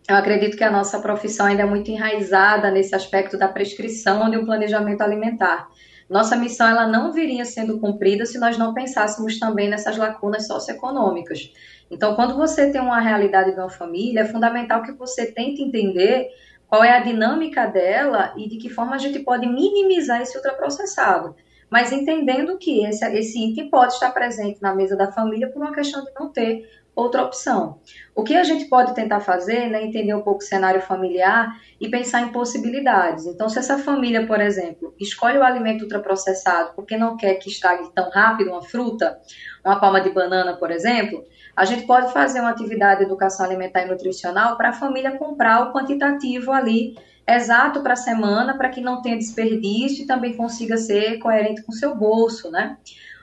Eu 0.09 0.15
acredito 0.15 0.57
que 0.57 0.63
a 0.63 0.71
nossa 0.71 0.99
profissão 0.99 1.45
ainda 1.45 1.63
é 1.63 1.65
muito 1.65 1.91
enraizada 1.91 2.71
nesse 2.71 2.95
aspecto 2.95 3.37
da 3.37 3.47
prescrição 3.47 4.29
de 4.29 4.37
um 4.37 4.45
planejamento 4.45 5.01
alimentar. 5.01 5.67
Nossa 6.09 6.37
missão 6.37 6.67
ela 6.67 6.87
não 6.87 7.11
viria 7.11 7.43
sendo 7.43 7.79
cumprida 7.79 8.25
se 8.25 8.39
nós 8.39 8.57
não 8.57 8.73
pensássemos 8.73 9.37
também 9.37 9.69
nessas 9.69 9.97
lacunas 9.97 10.47
socioeconômicas. 10.47 11.51
Então, 11.91 12.15
quando 12.15 12.35
você 12.35 12.71
tem 12.71 12.81
uma 12.81 12.99
realidade 13.01 13.51
de 13.53 13.59
uma 13.59 13.69
família, 13.69 14.21
é 14.21 14.25
fundamental 14.25 14.81
que 14.81 14.93
você 14.93 15.25
tente 15.31 15.61
entender 15.61 16.29
qual 16.67 16.83
é 16.83 16.91
a 16.91 17.01
dinâmica 17.01 17.65
dela 17.65 18.33
e 18.35 18.47
de 18.47 18.57
que 18.57 18.69
forma 18.69 18.95
a 18.95 18.97
gente 18.97 19.19
pode 19.19 19.47
minimizar 19.47 20.21
esse 20.21 20.35
ultraprocessado. 20.35 21.35
Mas 21.69 21.91
entendendo 21.91 22.57
que 22.57 22.85
esse, 22.85 23.05
esse 23.13 23.51
item 23.51 23.69
pode 23.69 23.93
estar 23.93 24.11
presente 24.11 24.61
na 24.61 24.73
mesa 24.73 24.95
da 24.95 25.11
família 25.11 25.49
por 25.49 25.61
uma 25.61 25.73
questão 25.73 26.03
de 26.03 26.11
não 26.17 26.29
ter 26.31 26.69
outra 26.95 27.23
opção. 27.23 27.79
O 28.15 28.23
que 28.23 28.35
a 28.35 28.43
gente 28.43 28.65
pode 28.65 28.95
tentar 28.95 29.19
fazer, 29.19 29.69
né, 29.69 29.83
entender 29.83 30.15
um 30.15 30.21
pouco 30.21 30.41
o 30.41 30.45
cenário 30.45 30.81
familiar 30.81 31.55
e 31.79 31.87
pensar 31.87 32.21
em 32.21 32.31
possibilidades. 32.31 33.27
Então, 33.27 33.47
se 33.47 33.59
essa 33.59 33.77
família, 33.77 34.25
por 34.25 34.41
exemplo, 34.41 34.95
escolhe 34.99 35.37
o 35.37 35.43
alimento 35.43 35.83
ultraprocessado 35.83 36.71
porque 36.75 36.97
não 36.97 37.15
quer 37.15 37.35
que 37.35 37.49
estrague 37.49 37.93
tão 37.93 38.09
rápido 38.09 38.49
uma 38.49 38.63
fruta, 38.63 39.19
uma 39.63 39.79
palma 39.79 40.01
de 40.01 40.09
banana, 40.09 40.57
por 40.57 40.71
exemplo, 40.71 41.23
a 41.57 41.65
gente 41.65 41.87
pode 41.87 42.13
fazer 42.13 42.39
uma 42.39 42.51
atividade 42.51 42.99
de 42.99 43.05
educação 43.07 43.43
alimentar 43.43 43.81
e 43.81 43.89
nutricional 43.89 44.55
para 44.55 44.69
a 44.69 44.73
família 44.73 45.17
comprar 45.17 45.63
o 45.63 45.73
quantitativo 45.73 46.51
ali 46.51 46.95
exato 47.27 47.81
para 47.81 47.93
a 47.93 47.95
semana, 47.95 48.55
para 48.55 48.69
que 48.69 48.79
não 48.79 49.01
tenha 49.01 49.17
desperdício 49.17 50.03
e 50.03 50.05
também 50.05 50.37
consiga 50.37 50.77
ser 50.77 51.17
coerente 51.17 51.63
com 51.63 51.71
o 51.71 51.75
seu 51.75 51.95
bolso, 51.95 52.51
né? 52.51 52.77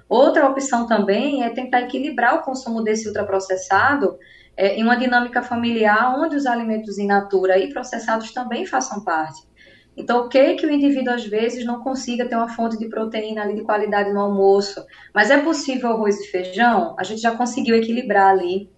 Outra 0.08 0.48
opção 0.48 0.84
também 0.84 1.44
é 1.44 1.50
tentar 1.50 1.82
equilibrar 1.82 2.34
o 2.34 2.42
consumo 2.42 2.82
desse 2.82 3.06
ultraprocessado 3.06 4.18
é, 4.56 4.74
em 4.74 4.82
uma 4.82 4.96
dinâmica 4.96 5.40
familiar 5.40 6.18
onde 6.18 6.34
os 6.34 6.44
alimentos 6.44 6.98
in 6.98 7.06
natura 7.06 7.56
e 7.56 7.72
processados 7.72 8.32
também 8.32 8.66
façam 8.66 9.04
parte. 9.04 9.46
Então, 9.96 10.26
o 10.26 10.28
que 10.28 10.54
que 10.54 10.66
o 10.66 10.70
indivíduo 10.70 11.14
às 11.14 11.24
vezes 11.24 11.64
não 11.64 11.80
consiga 11.80 12.26
ter 12.26 12.34
uma 12.34 12.48
fonte 12.48 12.76
de 12.78 12.88
proteína 12.88 13.42
ali 13.42 13.54
de 13.54 13.62
qualidade 13.62 14.12
no 14.12 14.20
almoço, 14.20 14.84
mas 15.14 15.30
é 15.30 15.38
possível 15.38 15.90
arroz 15.90 16.20
e 16.20 16.26
feijão? 16.26 16.94
A 16.98 17.04
gente 17.04 17.20
já 17.20 17.30
conseguiu 17.34 17.76
equilibrar 17.76 18.30
ali, 18.30 18.68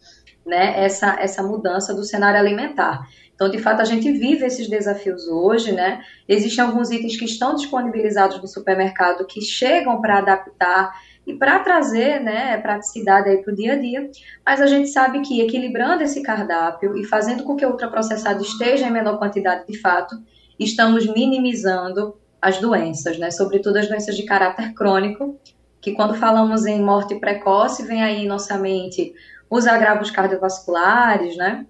né, 0.45 0.85
essa 0.85 1.17
essa 1.19 1.43
mudança 1.43 1.95
do 1.95 2.05
cenário 2.05 2.39
alimentar. 2.39 3.07
Então, 3.37 3.51
de 3.51 3.59
fato, 3.59 3.83
a 3.83 3.85
gente 3.85 4.11
vive 4.13 4.47
esses 4.47 4.67
desafios 4.67 5.29
hoje, 5.29 5.71
né? 5.71 6.01
Existem 6.27 6.65
alguns 6.65 6.91
itens 6.91 7.19
que 7.19 7.27
estão 7.27 7.55
disponibilizados 7.55 8.41
no 8.41 8.49
supermercado 8.49 9.27
que 9.27 9.43
chegam 9.43 10.01
para 10.01 10.19
adaptar 10.19 10.91
e 11.27 11.35
para 11.35 11.59
trazer 11.59 12.21
né, 12.21 12.57
praticidade 12.57 13.29
aí 13.29 13.43
para 13.43 13.53
o 13.53 13.57
dia 13.57 13.75
a 13.75 13.77
dia. 13.77 14.11
Mas 14.45 14.63
a 14.63 14.67
gente 14.67 14.89
sabe 14.89 15.21
que 15.21 15.43
equilibrando 15.43 16.03
esse 16.03 16.23
cardápio 16.23 16.97
e 16.97 17.05
fazendo 17.05 17.43
com 17.43 17.57
que 17.57 17.67
o 17.67 17.71
ultraprocessado 17.71 18.43
esteja 18.43 18.87
em 18.87 18.93
menor 18.93 19.19
quantidade 19.19 19.67
de 19.67 19.79
fato, 19.79 20.17
estamos 20.59 21.07
minimizando 21.07 22.17
as 22.41 22.59
doenças, 22.59 23.19
né? 23.19 23.31
sobretudo 23.31 23.77
as 23.77 23.89
doenças 23.89 24.17
de 24.17 24.23
caráter 24.23 24.73
crônico, 24.73 25.39
que 25.81 25.93
quando 25.93 26.15
falamos 26.15 26.67
em 26.67 26.83
morte 26.83 27.15
precoce, 27.17 27.85
vem 27.85 28.03
aí 28.03 28.25
em 28.25 28.29
nossa 28.29 28.59
mente 28.59 29.15
os 29.49 29.67
agravos 29.67 30.11
cardiovasculares, 30.11 31.37
né? 31.37 31.65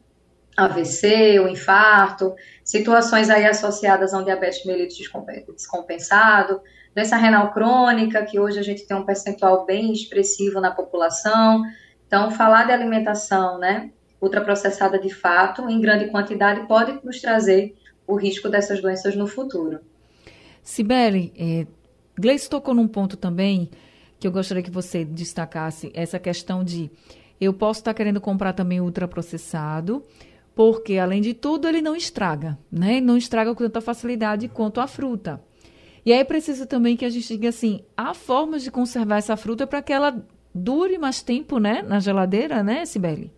AVC, 0.57 1.39
o 1.39 1.49
infarto, 1.49 2.35
situações 2.65 3.29
aí 3.29 3.45
associadas 3.45 4.15
a 4.15 4.19
um 4.19 4.25
diabetes 4.25 4.65
mellitus 4.65 4.97
descompensado, 5.55 6.63
doença 6.95 7.17
renal 7.17 7.53
crônica, 7.53 8.25
que 8.25 8.41
hoje 8.41 8.59
a 8.59 8.63
gente 8.63 8.87
tem 8.87 8.97
um 8.97 9.05
percentual 9.05 9.67
bem 9.67 9.93
expressivo 9.93 10.59
na 10.59 10.71
população. 10.71 11.63
Então, 12.07 12.31
falar 12.31 12.65
de 12.65 12.73
alimentação, 12.73 13.59
né, 13.59 13.91
ultraprocessada 14.19 14.99
de 14.99 15.13
fato, 15.13 15.69
em 15.69 15.79
grande 15.79 16.07
quantidade, 16.07 16.67
pode 16.67 16.99
nos 17.05 17.21
trazer 17.21 17.77
o 18.07 18.17
risco 18.17 18.49
dessas 18.49 18.81
doenças 18.81 19.17
no 19.17 19.27
futuro. 19.27 19.81
Sibeli, 20.63 21.33
é, 21.37 21.67
Gleice 22.19 22.49
tocou 22.49 22.75
num 22.75 22.89
ponto 22.89 23.17
também 23.17 23.71
que 24.19 24.27
eu 24.27 24.33
gostaria 24.33 24.63
que 24.63 24.71
você 24.71 25.05
destacasse, 25.05 25.91
essa 25.95 26.19
questão 26.19 26.65
de 26.65 26.91
eu 27.41 27.53
posso 27.53 27.81
estar 27.81 27.93
querendo 27.93 28.21
comprar 28.21 28.53
também 28.53 28.81
ultraprocessado, 28.81 30.03
porque, 30.55 30.97
além 30.97 31.21
de 31.21 31.35
tudo, 31.35 31.69
ele 31.69 31.83
não 31.83 31.95
estraga, 31.95 32.59
né? 32.73 32.99
Não 32.99 33.17
estraga 33.17 33.55
com 33.55 33.63
tanta 33.63 33.83
facilidade 33.83 34.49
quanto 34.49 34.81
a 34.81 34.87
fruta. 34.87 35.43
E 36.05 36.13
aí 36.13 36.25
precisa 36.25 36.65
também 36.65 36.97
que 36.97 37.05
a 37.05 37.11
gente 37.11 37.29
diga 37.29 37.51
assim, 37.51 37.83
há 37.95 38.15
formas 38.15 38.63
de 38.63 38.71
conservar 38.71 39.19
essa 39.19 39.37
fruta 39.37 39.67
para 39.67 39.83
que 39.83 39.93
ela 39.93 40.25
dure 40.55 40.97
mais 40.97 41.21
tempo, 41.21 41.59
né, 41.59 41.83
na 41.83 42.01
geladeira, 42.01 42.63
né, 42.63 42.87
Sibeli? 42.87 43.31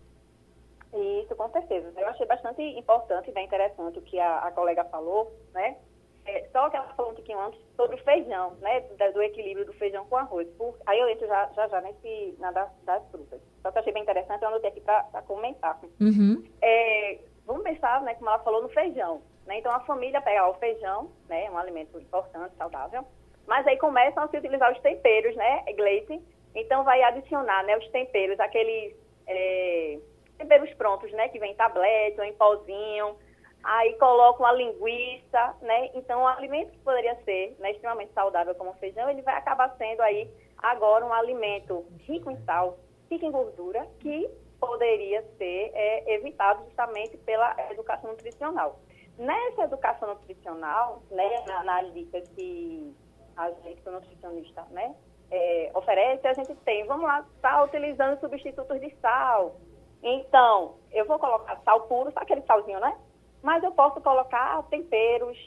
Isso, 0.93 1.35
com 1.35 1.49
certeza. 1.49 1.93
Eu 1.95 2.07
achei 2.07 2.25
bastante 2.25 2.61
importante 2.61 3.29
e 3.29 3.33
bem 3.33 3.45
interessante 3.45 3.99
o 3.99 4.01
que 4.01 4.19
a, 4.19 4.39
a 4.39 4.51
colega 4.51 4.83
falou, 4.85 5.31
né? 5.53 5.77
É, 6.25 6.47
só 6.51 6.69
que 6.69 6.77
ela 6.77 6.87
falou 6.95 7.11
um 7.11 7.15
pouquinho 7.15 7.39
antes 7.39 7.59
sobre 7.75 7.95
o 7.95 8.03
feijão, 8.03 8.55
né? 8.61 8.81
Do, 8.81 9.13
do 9.13 9.21
equilíbrio 9.21 9.65
do 9.65 9.73
feijão 9.73 10.05
com 10.05 10.17
arroz. 10.17 10.47
Por, 10.57 10.75
aí 10.85 10.99
eu 10.99 11.09
entro 11.09 11.27
já 11.27 11.47
já, 11.55 11.67
já 11.67 11.81
nesse, 11.81 12.35
na 12.39 12.51
das, 12.51 12.69
das 12.83 13.07
frutas. 13.09 13.41
Só 13.61 13.71
que 13.71 13.79
achei 13.79 13.93
bem 13.93 14.03
interessante, 14.03 14.41
eu 14.41 14.47
anotei 14.47 14.69
aqui 14.69 14.81
para 14.81 15.21
comentar. 15.27 15.79
Uhum. 15.99 16.43
É, 16.61 17.19
vamos 17.45 17.63
pensar, 17.63 18.01
né, 18.01 18.15
como 18.15 18.29
ela 18.29 18.39
falou, 18.39 18.61
no 18.61 18.69
feijão. 18.69 19.21
Né? 19.45 19.59
Então, 19.59 19.71
a 19.71 19.79
família 19.81 20.21
pega 20.21 20.47
o 20.47 20.53
feijão, 20.55 21.11
né, 21.27 21.49
um 21.49 21.57
alimento 21.57 21.99
importante, 21.99 22.55
saudável, 22.55 23.03
mas 23.47 23.65
aí 23.65 23.77
começam 23.77 24.23
a 24.23 24.27
se 24.27 24.37
utilizar 24.37 24.71
os 24.71 24.79
temperos, 24.79 25.35
né, 25.35 25.63
Gleice? 25.75 26.21
Então, 26.53 26.83
vai 26.83 27.01
adicionar, 27.01 27.63
né, 27.63 27.75
os 27.77 27.87
temperos, 27.89 28.39
aqueles 28.39 28.95
é, 29.25 29.99
temperos 30.39 30.73
prontos, 30.73 31.11
né, 31.11 31.27
que 31.27 31.37
vem 31.37 31.51
em 31.51 31.55
tablete 31.55 32.19
ou 32.19 32.25
em 32.25 32.33
pozinho, 32.33 33.15
aí 33.63 33.93
colocam 33.95 34.45
a 34.45 34.53
linguiça, 34.53 35.55
né? 35.61 35.89
Então, 35.93 36.21
um 36.21 36.27
alimento 36.27 36.71
que 36.71 36.79
poderia 36.79 37.15
ser 37.23 37.55
né, 37.59 37.71
extremamente 37.71 38.13
saudável 38.13 38.55
como 38.55 38.71
o 38.71 38.75
feijão, 38.75 39.09
ele 39.09 39.21
vai 39.21 39.35
acabar 39.35 39.75
sendo 39.77 40.01
aí 40.01 40.31
agora 40.57 41.05
um 41.05 41.13
alimento 41.13 41.85
rico 41.99 42.31
em 42.31 42.37
sal, 42.45 42.79
rico 43.11 43.25
em 43.25 43.31
gordura, 43.31 43.85
que 43.99 44.29
poderia 44.59 45.21
ser 45.37 45.71
é, 45.73 46.15
evitado 46.15 46.63
justamente 46.65 47.17
pela 47.17 47.55
educação 47.71 48.11
nutricional. 48.11 48.79
Nessa 49.17 49.63
educação 49.63 50.09
nutricional, 50.09 51.03
né, 51.11 51.43
na, 51.45 51.63
na 51.63 51.81
lista 51.81 52.21
que 52.21 52.95
a 53.35 53.51
gente, 53.51 53.81
o 53.87 53.91
nutricionista, 53.91 54.65
né, 54.71 54.95
é, 55.31 55.71
oferece, 55.75 56.27
a 56.27 56.33
gente 56.33 56.55
tem, 56.55 56.85
vamos 56.85 57.03
lá, 57.03 57.25
está 57.35 57.63
utilizando 57.63 58.19
substitutos 58.19 58.79
de 58.79 58.93
sal. 59.01 59.55
Então, 60.01 60.75
eu 60.91 61.05
vou 61.05 61.19
colocar 61.19 61.59
sal 61.63 61.81
puro, 61.81 62.11
só 62.11 62.19
aquele 62.19 62.41
salzinho, 62.43 62.79
né? 62.79 62.97
Mas 63.41 63.63
eu 63.63 63.71
posso 63.71 64.01
colocar 64.01 64.63
temperos, 64.63 65.37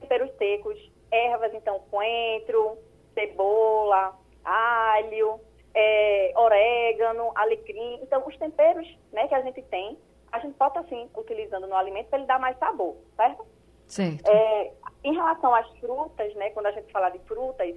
temperos 0.00 0.30
secos, 0.36 0.92
ervas, 1.10 1.54
então, 1.54 1.80
coentro, 1.90 2.78
cebola, 3.14 4.18
alho, 4.44 5.40
é, 5.74 6.32
orégano, 6.36 7.32
alecrim. 7.34 8.00
Então, 8.02 8.26
os 8.26 8.36
temperos 8.36 8.86
né, 9.12 9.26
que 9.28 9.34
a 9.34 9.42
gente 9.42 9.62
tem, 9.62 9.98
a 10.32 10.38
gente 10.38 10.54
pode 10.54 10.78
estar, 10.78 10.80
assim, 10.80 11.08
utilizando 11.16 11.66
no 11.66 11.76
alimento 11.76 12.08
para 12.08 12.18
ele 12.18 12.26
dar 12.26 12.38
mais 12.38 12.58
sabor, 12.58 12.96
certo? 13.16 13.46
Certo. 13.86 14.28
É, 14.28 14.72
em 15.04 15.14
relação 15.14 15.54
às 15.54 15.68
frutas, 15.78 16.34
né, 16.34 16.50
quando 16.50 16.66
a 16.66 16.72
gente 16.72 16.90
fala 16.90 17.10
de 17.10 17.18
frutas, 17.20 17.74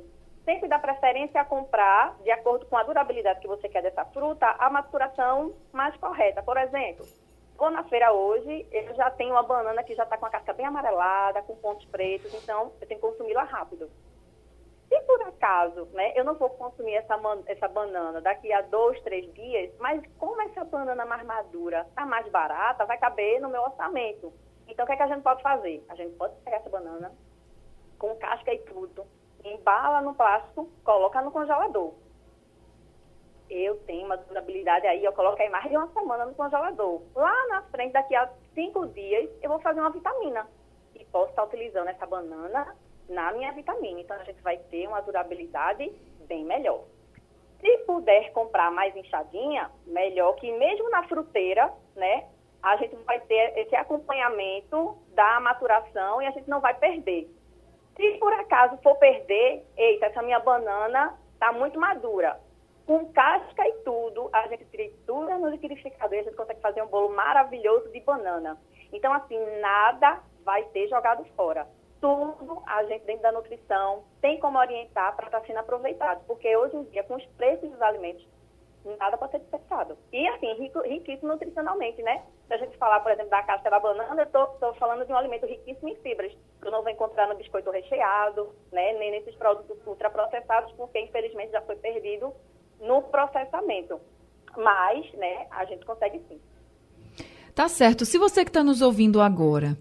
sempre 0.47 0.69
dá 0.69 0.79
preferência 0.79 1.41
a 1.41 1.45
comprar, 1.45 2.15
de 2.23 2.31
acordo 2.31 2.65
com 2.67 2.77
a 2.77 2.83
durabilidade 2.83 3.41
que 3.41 3.47
você 3.49 3.67
quer 3.67 3.83
dessa 3.83 4.05
fruta, 4.05 4.45
a 4.57 4.69
maturação 4.69 5.53
mais 5.73 5.93
correta. 5.97 6.41
Por 6.41 6.55
exemplo, 6.55 7.05
vou 7.57 7.69
na 7.69 7.83
feira 7.83 8.13
hoje, 8.13 8.65
eu 8.71 8.95
já 8.95 9.11
tenho 9.11 9.33
uma 9.33 9.43
banana 9.43 9.83
que 9.83 9.93
já 9.93 10.03
está 10.03 10.17
com 10.17 10.25
a 10.25 10.29
casca 10.29 10.53
bem 10.53 10.65
amarelada, 10.65 11.41
com 11.41 11.53
pontos 11.57 11.85
pretos, 11.87 12.33
então 12.33 12.71
eu 12.79 12.87
tenho 12.87 12.97
que 12.97 13.05
consumi-la 13.05 13.43
rápido. 13.43 13.91
Se 14.87 14.97
por 15.01 15.21
acaso, 15.23 15.83
né, 15.91 16.13
eu 16.15 16.23
não 16.23 16.35
vou 16.35 16.49
consumir 16.51 16.93
essa, 16.93 17.19
essa 17.47 17.67
banana 17.67 18.21
daqui 18.21 18.53
a 18.53 18.61
dois, 18.61 19.01
três 19.01 19.29
dias, 19.33 19.69
mas 19.79 20.01
como 20.17 20.41
essa 20.43 20.63
banana 20.63 21.05
mais 21.05 21.25
madura 21.25 21.85
está 21.89 22.05
mais 22.05 22.25
barata, 22.29 22.85
vai 22.85 22.97
caber 22.97 23.41
no 23.41 23.49
meu 23.49 23.63
orçamento. 23.63 24.31
Então, 24.65 24.85
o 24.85 24.87
que, 24.87 24.93
é 24.93 24.95
que 24.95 25.03
a 25.03 25.07
gente 25.07 25.23
pode 25.23 25.43
fazer? 25.43 25.83
A 25.89 25.95
gente 25.95 26.15
pode 26.15 26.35
pegar 26.37 26.57
essa 26.57 26.69
banana, 26.69 27.11
com 27.99 28.15
casca 28.15 28.53
e 28.53 28.59
tudo, 28.59 29.05
embala 29.53 30.01
no 30.01 30.13
plástico, 30.13 30.69
coloca 30.83 31.21
no 31.21 31.31
congelador. 31.31 31.93
Eu 33.49 33.77
tenho 33.85 34.05
uma 34.05 34.17
durabilidade 34.17 34.85
aí, 34.87 35.03
eu 35.03 35.13
coloquei 35.13 35.49
mais 35.49 35.69
de 35.69 35.77
uma 35.77 35.87
semana 35.93 36.25
no 36.25 36.35
congelador. 36.35 37.01
Lá 37.15 37.47
na 37.47 37.61
frente, 37.63 37.93
daqui 37.93 38.13
a 38.15 38.29
cinco 38.53 38.87
dias, 38.87 39.29
eu 39.41 39.49
vou 39.49 39.59
fazer 39.59 39.79
uma 39.79 39.89
vitamina. 39.89 40.47
E 40.95 41.05
posso 41.05 41.29
estar 41.29 41.45
utilizando 41.45 41.87
essa 41.87 42.05
banana 42.05 42.75
na 43.07 43.31
minha 43.31 43.51
vitamina. 43.53 44.01
Então, 44.01 44.17
a 44.17 44.23
gente 44.23 44.41
vai 44.41 44.57
ter 44.57 44.87
uma 44.87 45.01
durabilidade 45.01 45.89
bem 46.27 46.43
melhor. 46.43 46.83
Se 47.61 47.77
puder 47.79 48.31
comprar 48.33 48.69
mais 48.71 48.95
inchadinha, 48.95 49.71
melhor 49.85 50.33
que 50.35 50.51
mesmo 50.51 50.89
na 50.89 51.07
fruteira, 51.07 51.73
né? 51.95 52.27
A 52.61 52.75
gente 52.77 52.95
vai 52.97 53.19
ter 53.21 53.57
esse 53.57 53.75
acompanhamento 53.75 54.97
da 55.13 55.39
maturação 55.39 56.21
e 56.21 56.27
a 56.27 56.31
gente 56.31 56.49
não 56.49 56.59
vai 56.59 56.73
perder. 56.73 57.29
Se 57.97 58.17
por 58.19 58.31
acaso 58.33 58.77
for 58.81 58.95
perder, 58.95 59.65
eita, 59.75 60.05
essa 60.05 60.21
minha 60.21 60.39
banana 60.39 61.17
está 61.33 61.51
muito 61.51 61.79
madura. 61.79 62.39
Com 62.85 63.11
casca 63.11 63.67
e 63.67 63.73
tudo, 63.83 64.29
a 64.31 64.47
gente 64.47 64.63
tritura 64.65 65.37
no 65.37 65.49
liquidificador 65.49 66.15
e 66.15 66.19
a 66.19 66.23
gente 66.23 66.35
consegue 66.37 66.61
fazer 66.61 66.81
um 66.81 66.87
bolo 66.87 67.13
maravilhoso 67.13 67.89
de 67.91 67.99
banana. 67.99 68.57
Então, 68.93 69.11
assim, 69.11 69.37
nada 69.59 70.21
vai 70.45 70.63
ser 70.71 70.87
jogado 70.87 71.25
fora 71.35 71.67
tudo 71.99 72.61
a 72.65 72.83
gente 72.85 73.05
dentro 73.05 73.23
da 73.23 73.31
nutrição 73.31 74.03
tem 74.21 74.39
como 74.39 74.57
orientar 74.57 75.15
para 75.15 75.27
estar 75.27 75.39
tá 75.39 75.45
sendo 75.45 75.59
aproveitado, 75.59 76.23
porque 76.25 76.55
hoje 76.55 76.75
em 76.75 76.83
dia, 76.85 77.03
com 77.03 77.15
os 77.15 77.25
preços 77.37 77.69
dos 77.69 77.81
alimentos, 77.81 78.25
nada 78.99 79.17
pode 79.17 79.31
ser 79.31 79.39
desperdiçado. 79.39 79.97
E 80.11 80.27
assim, 80.27 80.53
rico, 80.53 80.81
riquíssimo 80.81 81.31
nutricionalmente, 81.31 82.01
né? 82.01 82.23
Se 82.47 82.53
a 82.53 82.57
gente 82.57 82.77
falar, 82.77 83.01
por 83.01 83.11
exemplo, 83.11 83.29
da 83.29 83.43
casca 83.43 83.69
da 83.69 83.79
banana, 83.79 84.21
eu 84.21 84.43
estou 84.43 84.73
falando 84.75 85.05
de 85.05 85.11
um 85.11 85.17
alimento 85.17 85.45
riquíssimo 85.45 85.89
em 85.89 85.95
fibras, 85.97 86.31
que 86.31 86.67
eu 86.67 86.71
não 86.71 86.81
vou 86.81 86.91
encontrar 86.91 87.27
no 87.27 87.35
biscoito 87.35 87.69
recheado, 87.69 88.55
né? 88.71 88.93
Nem 88.93 89.11
nesses 89.11 89.35
produtos 89.35 89.77
ultraprocessados, 89.85 90.71
porque 90.73 90.99
infelizmente 90.99 91.51
já 91.51 91.61
foi 91.61 91.75
perdido 91.75 92.33
no 92.79 93.01
processamento. 93.03 93.99
Mas, 94.55 95.11
né, 95.13 95.45
a 95.51 95.65
gente 95.65 95.85
consegue 95.85 96.21
sim. 96.29 96.39
Tá 97.53 97.67
certo. 97.67 98.05
Se 98.05 98.17
você 98.17 98.43
que 98.45 98.49
está 98.49 98.63
nos 98.63 98.81
ouvindo 98.81 99.19
agora 99.19 99.77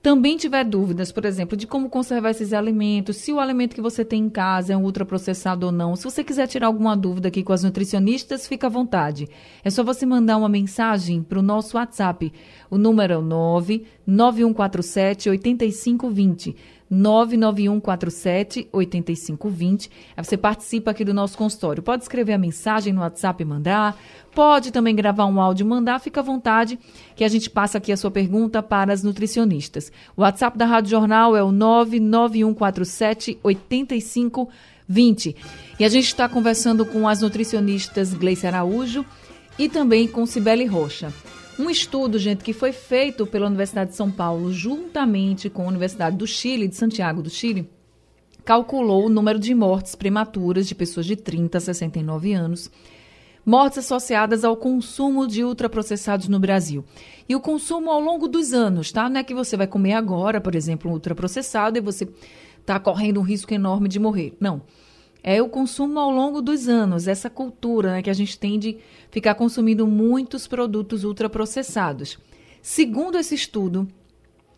também 0.00 0.36
tiver 0.36 0.64
dúvidas, 0.64 1.10
por 1.10 1.24
exemplo, 1.24 1.56
de 1.56 1.66
como 1.66 1.90
conservar 1.90 2.30
esses 2.30 2.52
alimentos, 2.52 3.16
se 3.16 3.32
o 3.32 3.40
alimento 3.40 3.74
que 3.74 3.80
você 3.80 4.04
tem 4.04 4.22
em 4.24 4.30
casa 4.30 4.72
é 4.72 4.76
um 4.76 4.84
ultraprocessado 4.84 5.66
ou 5.66 5.72
não, 5.72 5.96
se 5.96 6.04
você 6.04 6.22
quiser 6.22 6.46
tirar 6.46 6.68
alguma 6.68 6.96
dúvida 6.96 7.26
aqui 7.28 7.42
com 7.42 7.52
as 7.52 7.64
nutricionistas, 7.64 8.46
fica 8.46 8.68
à 8.68 8.70
vontade. 8.70 9.28
É 9.64 9.70
só 9.70 9.82
você 9.82 10.06
mandar 10.06 10.36
uma 10.36 10.48
mensagem 10.48 11.20
para 11.22 11.40
o 11.40 11.42
nosso 11.42 11.76
WhatsApp. 11.76 12.32
O 12.70 12.78
número 12.78 13.14
é 13.14 13.18
o 13.18 13.22
99147 13.22 15.30
8520. 15.30 16.54
99147 16.90 18.68
8520. 18.72 19.90
Aí 20.16 20.24
você 20.24 20.36
participa 20.36 20.90
aqui 20.90 21.04
do 21.04 21.14
nosso 21.14 21.36
consultório. 21.36 21.82
Pode 21.82 22.02
escrever 22.02 22.32
a 22.32 22.38
mensagem 22.38 22.92
no 22.92 23.00
WhatsApp 23.00 23.42
e 23.42 23.46
mandar. 23.46 23.96
Pode 24.34 24.70
também 24.70 24.94
gravar 24.94 25.26
um 25.26 25.40
áudio 25.40 25.64
e 25.64 25.68
mandar. 25.68 25.98
Fica 26.00 26.20
à 26.20 26.22
vontade 26.22 26.78
que 27.14 27.24
a 27.24 27.28
gente 27.28 27.50
passa 27.50 27.78
aqui 27.78 27.92
a 27.92 27.96
sua 27.96 28.10
pergunta 28.10 28.62
para 28.62 28.92
as 28.92 29.02
nutricionistas. 29.02 29.92
O 30.16 30.22
WhatsApp 30.22 30.56
da 30.56 30.66
Rádio 30.66 30.90
Jornal 30.90 31.36
é 31.36 31.42
o 31.42 31.52
99147 31.52 33.38
8520. 33.42 35.36
E 35.78 35.84
a 35.84 35.88
gente 35.88 36.06
está 36.06 36.28
conversando 36.28 36.86
com 36.86 37.06
as 37.06 37.20
nutricionistas 37.20 38.14
Gleice 38.14 38.46
Araújo 38.46 39.04
e 39.58 39.68
também 39.68 40.06
com 40.08 40.24
Cibele 40.24 40.64
Rocha. 40.64 41.12
Um 41.58 41.68
estudo, 41.68 42.20
gente, 42.20 42.44
que 42.44 42.52
foi 42.52 42.70
feito 42.70 43.26
pela 43.26 43.48
Universidade 43.48 43.90
de 43.90 43.96
São 43.96 44.12
Paulo, 44.12 44.52
juntamente 44.52 45.50
com 45.50 45.64
a 45.64 45.68
Universidade 45.68 46.16
do 46.16 46.24
Chile, 46.24 46.68
de 46.68 46.76
Santiago 46.76 47.20
do 47.20 47.28
Chile, 47.28 47.68
calculou 48.44 49.06
o 49.06 49.08
número 49.08 49.40
de 49.40 49.52
mortes 49.54 49.96
prematuras 49.96 50.68
de 50.68 50.74
pessoas 50.76 51.04
de 51.04 51.16
30 51.16 51.58
a 51.58 51.60
69 51.60 52.32
anos, 52.32 52.70
mortes 53.44 53.78
associadas 53.78 54.44
ao 54.44 54.56
consumo 54.56 55.26
de 55.26 55.42
ultraprocessados 55.42 56.28
no 56.28 56.38
Brasil. 56.38 56.84
E 57.28 57.34
o 57.34 57.40
consumo 57.40 57.90
ao 57.90 58.00
longo 58.00 58.28
dos 58.28 58.52
anos, 58.52 58.92
tá? 58.92 59.08
Não 59.10 59.18
é 59.18 59.24
que 59.24 59.34
você 59.34 59.56
vai 59.56 59.66
comer 59.66 59.94
agora, 59.94 60.40
por 60.40 60.54
exemplo, 60.54 60.88
um 60.88 60.94
ultraprocessado 60.94 61.76
e 61.76 61.80
você 61.80 62.08
está 62.60 62.78
correndo 62.78 63.18
um 63.18 63.24
risco 63.24 63.52
enorme 63.52 63.88
de 63.88 63.98
morrer. 63.98 64.36
Não 64.38 64.62
é 65.30 65.42
o 65.42 65.48
consumo 65.50 66.00
ao 66.00 66.10
longo 66.10 66.40
dos 66.40 66.70
anos, 66.70 67.06
essa 67.06 67.28
cultura 67.28 67.92
né, 67.92 68.02
que 68.02 68.08
a 68.08 68.14
gente 68.14 68.38
tem 68.38 68.58
de 68.58 68.78
ficar 69.10 69.34
consumindo 69.34 69.86
muitos 69.86 70.46
produtos 70.46 71.04
ultraprocessados. 71.04 72.18
Segundo 72.62 73.18
esse 73.18 73.34
estudo, 73.34 73.86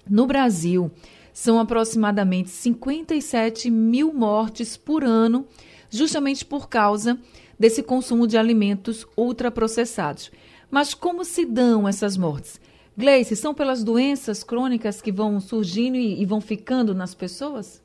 no 0.09 0.29
Brasil, 0.29 0.89
são 1.33 1.59
aproximadamente 1.59 2.51
57 2.51 3.69
mil 3.69 4.13
mortes 4.13 4.77
por 4.77 5.03
ano, 5.03 5.45
justamente 5.91 6.45
por 6.45 6.69
causa 6.69 7.19
desse 7.59 7.83
consumo 7.83 8.25
de 8.25 8.39
alimentos 8.39 9.05
ultraprocessados. 9.17 10.31
Mas 10.71 10.95
como 10.95 11.25
se 11.25 11.45
dão 11.45 11.89
essas 11.89 12.17
mortes? 12.17 12.61
Gleice, 12.97 13.35
são 13.35 13.53
pelas 13.53 13.83
doenças 13.83 14.45
crônicas 14.45 15.03
que 15.03 15.11
vão 15.11 15.41
surgindo 15.41 15.97
e, 15.97 16.23
e 16.23 16.25
vão 16.25 16.41
ficando 16.41 16.95
nas 16.95 17.13
pessoas? 17.13 17.83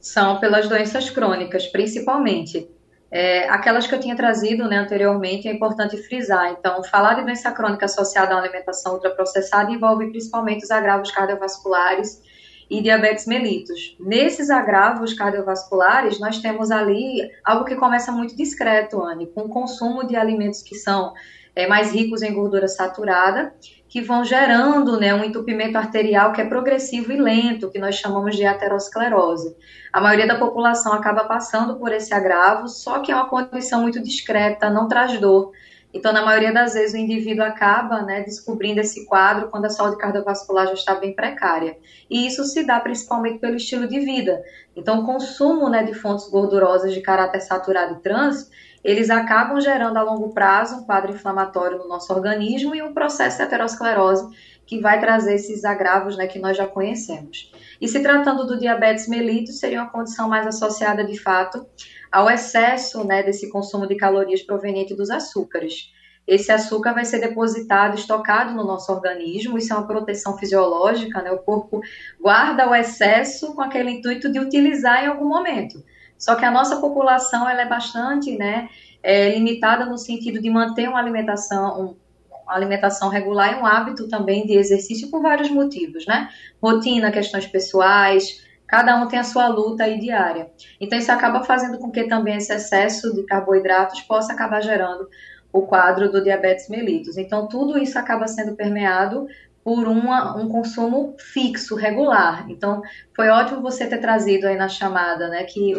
São 0.00 0.40
pelas 0.40 0.68
doenças 0.68 1.10
crônicas, 1.10 1.66
principalmente. 1.66 2.68
É, 3.10 3.48
aquelas 3.48 3.86
que 3.86 3.94
eu 3.94 4.00
tinha 4.00 4.16
trazido 4.16 4.68
né, 4.68 4.76
anteriormente, 4.76 5.48
é 5.48 5.52
importante 5.52 5.96
frisar. 5.96 6.56
Então, 6.58 6.82
falar 6.84 7.14
de 7.14 7.22
doença 7.22 7.50
crônica 7.50 7.84
associada 7.84 8.34
à 8.34 8.38
alimentação 8.38 8.94
ultraprocessada 8.94 9.70
envolve 9.70 10.08
principalmente 10.10 10.64
os 10.64 10.70
agravos 10.70 11.10
cardiovasculares 11.10 12.22
e 12.70 12.80
diabetes 12.80 13.26
mellitus. 13.26 13.96
Nesses 13.98 14.48
agravos 14.48 15.12
cardiovasculares, 15.12 16.20
nós 16.20 16.38
temos 16.38 16.70
ali 16.70 17.28
algo 17.44 17.64
que 17.64 17.74
começa 17.74 18.12
muito 18.12 18.36
discreto, 18.36 19.02
Anne, 19.02 19.26
com 19.26 19.42
o 19.42 19.48
consumo 19.48 20.06
de 20.06 20.14
alimentos 20.14 20.62
que 20.62 20.76
são 20.76 21.12
é, 21.54 21.66
mais 21.66 21.92
ricos 21.92 22.22
em 22.22 22.32
gordura 22.32 22.68
saturada 22.68 23.52
que 23.90 24.00
vão 24.00 24.24
gerando 24.24 25.00
né, 25.00 25.12
um 25.12 25.24
entupimento 25.24 25.76
arterial 25.76 26.32
que 26.32 26.40
é 26.40 26.44
progressivo 26.44 27.10
e 27.10 27.16
lento, 27.16 27.68
que 27.72 27.78
nós 27.80 27.96
chamamos 27.96 28.36
de 28.36 28.46
aterosclerose. 28.46 29.56
A 29.92 30.00
maioria 30.00 30.28
da 30.28 30.38
população 30.38 30.92
acaba 30.92 31.24
passando 31.24 31.74
por 31.74 31.92
esse 31.92 32.14
agravo, 32.14 32.68
só 32.68 33.00
que 33.00 33.10
é 33.10 33.14
uma 33.16 33.28
condição 33.28 33.82
muito 33.82 34.00
discreta, 34.00 34.70
não 34.70 34.86
traz 34.86 35.18
dor. 35.18 35.50
Então, 35.92 36.12
na 36.12 36.24
maioria 36.24 36.52
das 36.52 36.74
vezes, 36.74 36.94
o 36.94 36.98
indivíduo 36.98 37.44
acaba 37.44 38.02
né, 38.02 38.22
descobrindo 38.22 38.78
esse 38.78 39.04
quadro 39.06 39.48
quando 39.48 39.64
a 39.64 39.70
saúde 39.70 39.98
cardiovascular 39.98 40.68
já 40.68 40.74
está 40.74 40.94
bem 40.94 41.12
precária. 41.12 41.76
E 42.08 42.28
isso 42.28 42.44
se 42.44 42.64
dá 42.64 42.78
principalmente 42.78 43.40
pelo 43.40 43.56
estilo 43.56 43.88
de 43.88 43.98
vida. 43.98 44.40
Então, 44.76 45.00
o 45.00 45.04
consumo 45.04 45.68
né, 45.68 45.82
de 45.82 45.94
fontes 45.94 46.30
gordurosas 46.30 46.94
de 46.94 47.00
caráter 47.00 47.40
saturado 47.40 47.94
e 47.94 48.02
trans 48.02 48.48
eles 48.82 49.10
acabam 49.10 49.60
gerando 49.60 49.98
a 49.98 50.02
longo 50.02 50.30
prazo 50.30 50.76
um 50.76 50.84
quadro 50.84 51.12
inflamatório 51.12 51.78
no 51.78 51.88
nosso 51.88 52.12
organismo 52.12 52.74
e 52.74 52.82
um 52.82 52.94
processo 52.94 53.36
de 53.36 53.42
aterosclerose 53.42 54.28
que 54.66 54.80
vai 54.80 55.00
trazer 55.00 55.34
esses 55.34 55.64
agravos 55.64 56.16
né, 56.16 56.26
que 56.26 56.38
nós 56.38 56.56
já 56.56 56.66
conhecemos. 56.66 57.52
E 57.80 57.88
se 57.88 58.00
tratando 58.00 58.46
do 58.46 58.58
diabetes 58.58 59.08
mellitus, 59.08 59.58
seria 59.58 59.82
uma 59.82 59.90
condição 59.90 60.28
mais 60.28 60.46
associada, 60.46 61.04
de 61.04 61.18
fato, 61.18 61.66
ao 62.10 62.30
excesso 62.30 63.04
né, 63.04 63.22
desse 63.22 63.50
consumo 63.50 63.86
de 63.86 63.96
calorias 63.96 64.42
proveniente 64.42 64.94
dos 64.94 65.10
açúcares. 65.10 65.92
Esse 66.26 66.52
açúcar 66.52 66.92
vai 66.92 67.04
ser 67.04 67.18
depositado, 67.18 67.98
estocado 67.98 68.54
no 68.54 68.64
nosso 68.64 68.92
organismo, 68.92 69.58
isso 69.58 69.72
é 69.72 69.76
uma 69.76 69.86
proteção 69.86 70.38
fisiológica, 70.38 71.20
né? 71.20 71.32
O 71.32 71.38
corpo 71.38 71.80
guarda 72.20 72.70
o 72.70 72.74
excesso 72.74 73.52
com 73.54 73.62
aquele 73.62 73.90
intuito 73.90 74.30
de 74.30 74.38
utilizar 74.38 75.02
em 75.02 75.08
algum 75.08 75.28
momento. 75.28 75.82
Só 76.20 76.34
que 76.34 76.44
a 76.44 76.50
nossa 76.50 76.76
população 76.76 77.48
ela 77.48 77.62
é 77.62 77.66
bastante 77.66 78.36
né, 78.36 78.68
é, 79.02 79.30
limitada 79.30 79.86
no 79.86 79.96
sentido 79.96 80.40
de 80.40 80.50
manter 80.50 80.86
uma 80.86 80.98
alimentação, 80.98 81.80
um, 81.80 81.96
uma 82.42 82.54
alimentação 82.54 83.08
regular 83.08 83.54
e 83.54 83.60
um 83.60 83.64
hábito 83.64 84.06
também 84.06 84.46
de 84.46 84.52
exercício 84.52 85.10
por 85.10 85.22
vários 85.22 85.50
motivos, 85.50 86.06
né? 86.06 86.28
Rotina, 86.62 87.10
questões 87.10 87.46
pessoais, 87.46 88.44
cada 88.66 88.96
um 89.02 89.08
tem 89.08 89.18
a 89.18 89.24
sua 89.24 89.48
luta 89.48 89.84
aí 89.84 89.98
diária. 89.98 90.50
Então 90.78 90.98
isso 90.98 91.10
acaba 91.10 91.42
fazendo 91.42 91.78
com 91.78 91.90
que 91.90 92.04
também 92.04 92.36
esse 92.36 92.52
excesso 92.52 93.14
de 93.14 93.22
carboidratos 93.22 94.02
possa 94.02 94.34
acabar 94.34 94.60
gerando 94.60 95.08
o 95.50 95.62
quadro 95.62 96.12
do 96.12 96.22
diabetes 96.22 96.68
mellitus. 96.68 97.16
Então 97.16 97.48
tudo 97.48 97.78
isso 97.78 97.98
acaba 97.98 98.28
sendo 98.28 98.54
permeado 98.54 99.26
por 99.64 99.86
uma, 99.86 100.36
um 100.36 100.48
consumo 100.48 101.14
fixo, 101.18 101.74
regular. 101.74 102.50
Então, 102.50 102.82
foi 103.14 103.28
ótimo 103.28 103.60
você 103.60 103.86
ter 103.86 103.98
trazido 103.98 104.46
aí 104.46 104.56
na 104.56 104.68
chamada, 104.68 105.28
né, 105.28 105.44
que 105.44 105.74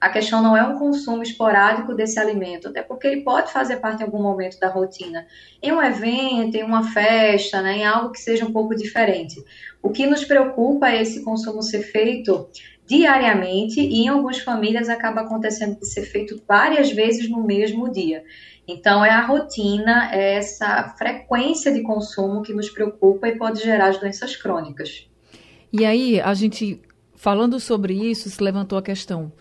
a 0.00 0.08
questão 0.08 0.42
não 0.42 0.56
é 0.56 0.62
um 0.62 0.78
consumo 0.78 1.22
esporádico 1.22 1.94
desse 1.94 2.18
alimento, 2.18 2.68
até 2.68 2.82
porque 2.82 3.06
ele 3.06 3.22
pode 3.22 3.52
fazer 3.52 3.76
parte 3.76 4.00
em 4.00 4.04
algum 4.04 4.22
momento 4.22 4.58
da 4.58 4.68
rotina, 4.68 5.26
em 5.62 5.72
um 5.72 5.82
evento, 5.82 6.56
em 6.56 6.62
uma 6.62 6.92
festa, 6.92 7.62
né, 7.62 7.78
em 7.78 7.84
algo 7.84 8.12
que 8.12 8.20
seja 8.20 8.44
um 8.44 8.52
pouco 8.52 8.74
diferente. 8.74 9.42
O 9.82 9.90
que 9.90 10.06
nos 10.06 10.24
preocupa 10.24 10.88
é 10.88 11.02
esse 11.02 11.22
consumo 11.22 11.62
ser 11.62 11.82
feito 11.82 12.48
diariamente 12.86 13.80
e 13.80 14.02
em 14.02 14.08
algumas 14.08 14.38
famílias 14.38 14.88
acaba 14.88 15.22
acontecendo 15.22 15.78
de 15.78 15.86
ser 15.86 16.02
feito 16.02 16.40
várias 16.46 16.92
vezes 16.92 17.28
no 17.28 17.42
mesmo 17.42 17.90
dia. 17.90 18.22
Então, 18.68 19.04
é 19.04 19.10
a 19.10 19.24
rotina, 19.24 20.10
é 20.12 20.34
essa 20.34 20.94
frequência 20.98 21.72
de 21.72 21.82
consumo 21.82 22.42
que 22.42 22.52
nos 22.52 22.68
preocupa 22.68 23.28
e 23.28 23.36
pode 23.36 23.62
gerar 23.62 23.88
as 23.88 23.98
doenças 23.98 24.36
crônicas. 24.36 25.08
E 25.72 25.84
aí, 25.84 26.20
a 26.20 26.34
gente 26.34 26.80
falando 27.14 27.58
sobre 27.60 27.94
isso, 27.94 28.28
se 28.28 28.42
levantou 28.42 28.78
a 28.78 28.82
questão. 28.82 29.32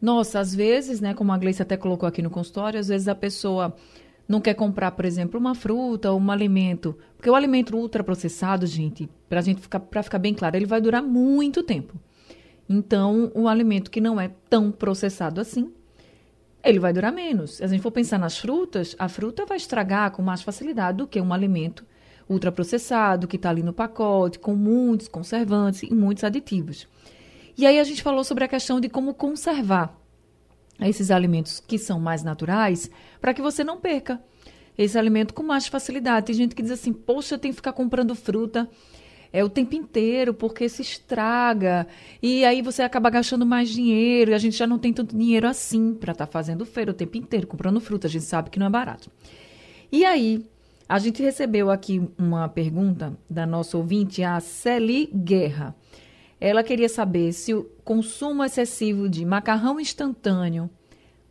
Nossa, 0.00 0.40
às 0.40 0.54
vezes, 0.54 1.00
né, 1.00 1.14
como 1.14 1.32
a 1.32 1.38
Gleice 1.38 1.62
até 1.62 1.76
colocou 1.76 2.06
aqui 2.06 2.20
no 2.22 2.30
consultório, 2.30 2.78
às 2.78 2.88
vezes 2.88 3.08
a 3.08 3.14
pessoa 3.14 3.74
não 4.28 4.40
quer 4.40 4.54
comprar, 4.54 4.90
por 4.90 5.04
exemplo, 5.04 5.38
uma 5.38 5.54
fruta 5.54 6.10
ou 6.10 6.20
um 6.20 6.30
alimento, 6.30 6.96
porque 7.16 7.30
o 7.30 7.34
alimento 7.34 7.76
ultraprocessado, 7.76 8.66
gente, 8.66 9.08
para 9.28 9.40
gente 9.40 9.60
ficar 9.60 9.80
para 9.80 10.02
ficar 10.02 10.18
bem 10.18 10.34
claro, 10.34 10.56
ele 10.56 10.66
vai 10.66 10.80
durar 10.80 11.02
muito 11.02 11.62
tempo. 11.62 11.94
Então, 12.68 13.30
o 13.34 13.48
alimento 13.48 13.90
que 13.90 14.00
não 14.00 14.20
é 14.20 14.30
tão 14.50 14.72
processado 14.72 15.40
assim, 15.40 15.72
ele 16.64 16.80
vai 16.80 16.92
durar 16.92 17.12
menos. 17.12 17.56
Se 17.56 17.64
a 17.64 17.68
gente 17.68 17.80
for 17.80 17.92
pensar 17.92 18.18
nas 18.18 18.36
frutas, 18.36 18.96
a 18.98 19.08
fruta 19.08 19.46
vai 19.46 19.56
estragar 19.56 20.10
com 20.10 20.20
mais 20.20 20.42
facilidade 20.42 20.98
do 20.98 21.06
que 21.06 21.20
um 21.20 21.32
alimento 21.32 21.84
ultraprocessado 22.28 23.28
que 23.28 23.36
está 23.36 23.50
ali 23.50 23.62
no 23.62 23.72
pacote, 23.72 24.40
com 24.40 24.56
muitos 24.56 25.06
conservantes 25.06 25.84
e 25.84 25.94
muitos 25.94 26.24
aditivos. 26.24 26.88
E 27.56 27.66
aí 27.66 27.78
a 27.78 27.84
gente 27.84 28.02
falou 28.02 28.22
sobre 28.22 28.44
a 28.44 28.48
questão 28.48 28.80
de 28.80 28.88
como 28.88 29.14
conservar 29.14 29.98
esses 30.80 31.10
alimentos 31.10 31.58
que 31.58 31.78
são 31.78 31.98
mais 31.98 32.22
naturais 32.22 32.90
para 33.20 33.32
que 33.32 33.40
você 33.40 33.64
não 33.64 33.80
perca 33.80 34.22
esse 34.76 34.98
alimento 34.98 35.32
com 35.32 35.42
mais 35.42 35.66
facilidade. 35.66 36.26
Tem 36.26 36.34
gente 36.34 36.54
que 36.54 36.62
diz 36.62 36.70
assim: 36.70 36.92
"Poxa, 36.92 37.34
eu 37.34 37.38
tenho 37.38 37.52
que 37.52 37.56
ficar 37.56 37.72
comprando 37.72 38.14
fruta 38.14 38.68
é 39.32 39.42
o 39.42 39.48
tempo 39.48 39.74
inteiro 39.74 40.32
porque 40.32 40.68
se 40.68 40.82
estraga 40.82 41.86
e 42.22 42.44
aí 42.44 42.62
você 42.62 42.82
acaba 42.82 43.10
gastando 43.10 43.44
mais 43.44 43.68
dinheiro 43.68 44.30
e 44.30 44.34
a 44.34 44.38
gente 44.38 44.56
já 44.56 44.66
não 44.66 44.78
tem 44.78 44.92
tanto 44.92 45.16
dinheiro 45.16 45.48
assim 45.48 45.94
para 45.94 46.12
estar 46.12 46.26
tá 46.26 46.32
fazendo 46.32 46.64
feira 46.64 46.90
o 46.90 46.94
tempo 46.94 47.16
inteiro 47.16 47.46
comprando 47.46 47.80
fruta, 47.80 48.06
a 48.06 48.10
gente 48.10 48.24
sabe 48.24 48.50
que 48.50 48.58
não 48.58 48.66
é 48.66 48.70
barato". 48.70 49.10
E 49.90 50.04
aí, 50.04 50.44
a 50.88 50.98
gente 50.98 51.22
recebeu 51.22 51.70
aqui 51.70 52.02
uma 52.18 52.48
pergunta 52.48 53.16
da 53.28 53.46
nossa 53.46 53.76
ouvinte, 53.76 54.22
a 54.22 54.38
Celi 54.40 55.06
Guerra. 55.06 55.74
Ela 56.46 56.62
queria 56.62 56.88
saber 56.88 57.32
se 57.32 57.52
o 57.52 57.64
consumo 57.84 58.44
excessivo 58.44 59.08
de 59.08 59.26
macarrão 59.26 59.80
instantâneo, 59.80 60.70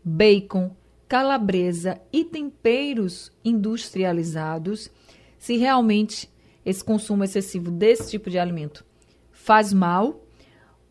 bacon, 0.04 0.76
calabresa 1.08 2.02
e 2.12 2.26
temperos 2.26 3.32
industrializados, 3.42 4.92
se 5.38 5.56
realmente 5.56 6.30
esse 6.66 6.84
consumo 6.84 7.24
excessivo 7.24 7.72
desse 7.72 8.12
tipo 8.12 8.30
de 8.30 8.38
alimento 8.38 8.86
faz 9.32 9.72
mal 9.72 10.20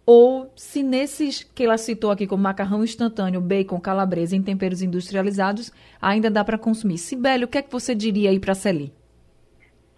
ou 0.07 0.51
se 0.57 0.83
nesses 0.83 1.43
que 1.43 1.65
ela 1.65 1.77
citou 1.77 2.11
aqui 2.11 2.27
como 2.27 2.45
macarrão 2.45 2.83
instantâneo, 2.83 3.43
bacon, 3.43 3.79
calabresa 3.79 4.35
em 4.35 4.43
temperos 4.43 4.81
industrializados, 4.81 5.71
ainda 6.01 6.31
dá 6.31 6.43
para 6.43 6.57
consumir. 6.57 6.97
Sibeli, 6.97 7.45
o 7.45 7.49
que 7.49 7.59
é 7.59 7.63
que 7.63 7.71
você 7.71 7.95
diria 7.95 8.31
aí 8.31 8.41
para 8.41 8.53
a 8.53 8.55
Celi? 8.55 8.91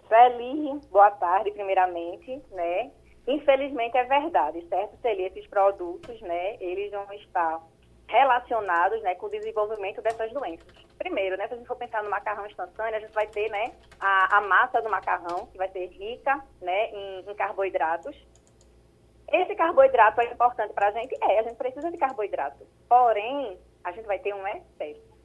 Celi, 0.09 0.81
boa 0.91 1.11
tarde, 1.11 1.49
primeiramente, 1.51 2.41
né? 2.51 2.91
Infelizmente 3.27 3.97
é 3.97 4.05
verdade, 4.05 4.65
certo, 4.69 4.97
Celi? 5.01 5.23
Esses 5.23 5.45
produtos, 5.47 6.21
né, 6.21 6.55
eles 6.61 6.89
vão 6.91 7.11
estar 7.13 7.61
relacionados, 8.07 9.01
né, 9.03 9.15
com 9.15 9.25
o 9.25 9.29
desenvolvimento 9.29 10.01
dessas 10.01 10.31
doenças. 10.31 10.65
Primeiro, 10.97 11.35
né, 11.35 11.45
se 11.45 11.53
a 11.53 11.57
gente 11.57 11.67
for 11.67 11.75
pensar 11.75 12.01
no 12.01 12.09
macarrão 12.09 12.47
instantâneo, 12.47 12.95
a 12.95 12.99
gente 13.01 13.11
vai 13.11 13.27
ter, 13.27 13.49
né, 13.49 13.73
a, 13.99 14.37
a 14.37 14.41
massa 14.41 14.81
do 14.81 14.89
macarrão, 14.89 15.45
que 15.47 15.57
vai 15.57 15.67
ser 15.69 15.87
rica, 15.87 16.41
né, 16.61 16.89
em, 16.91 17.29
em 17.29 17.35
carboidratos. 17.35 18.15
Esse 19.29 19.53
carboidrato 19.55 20.21
é 20.21 20.31
importante 20.31 20.73
para 20.73 20.87
a 20.87 20.91
gente? 20.91 21.13
É, 21.21 21.39
a 21.39 21.43
gente 21.43 21.57
precisa 21.57 21.91
de 21.91 21.97
carboidrato. 21.97 22.65
Porém, 22.87 23.59
a 23.83 23.91
gente 23.91 24.05
vai 24.05 24.19
ter 24.19 24.33
um 24.33 24.47
excesso. 24.47 25.17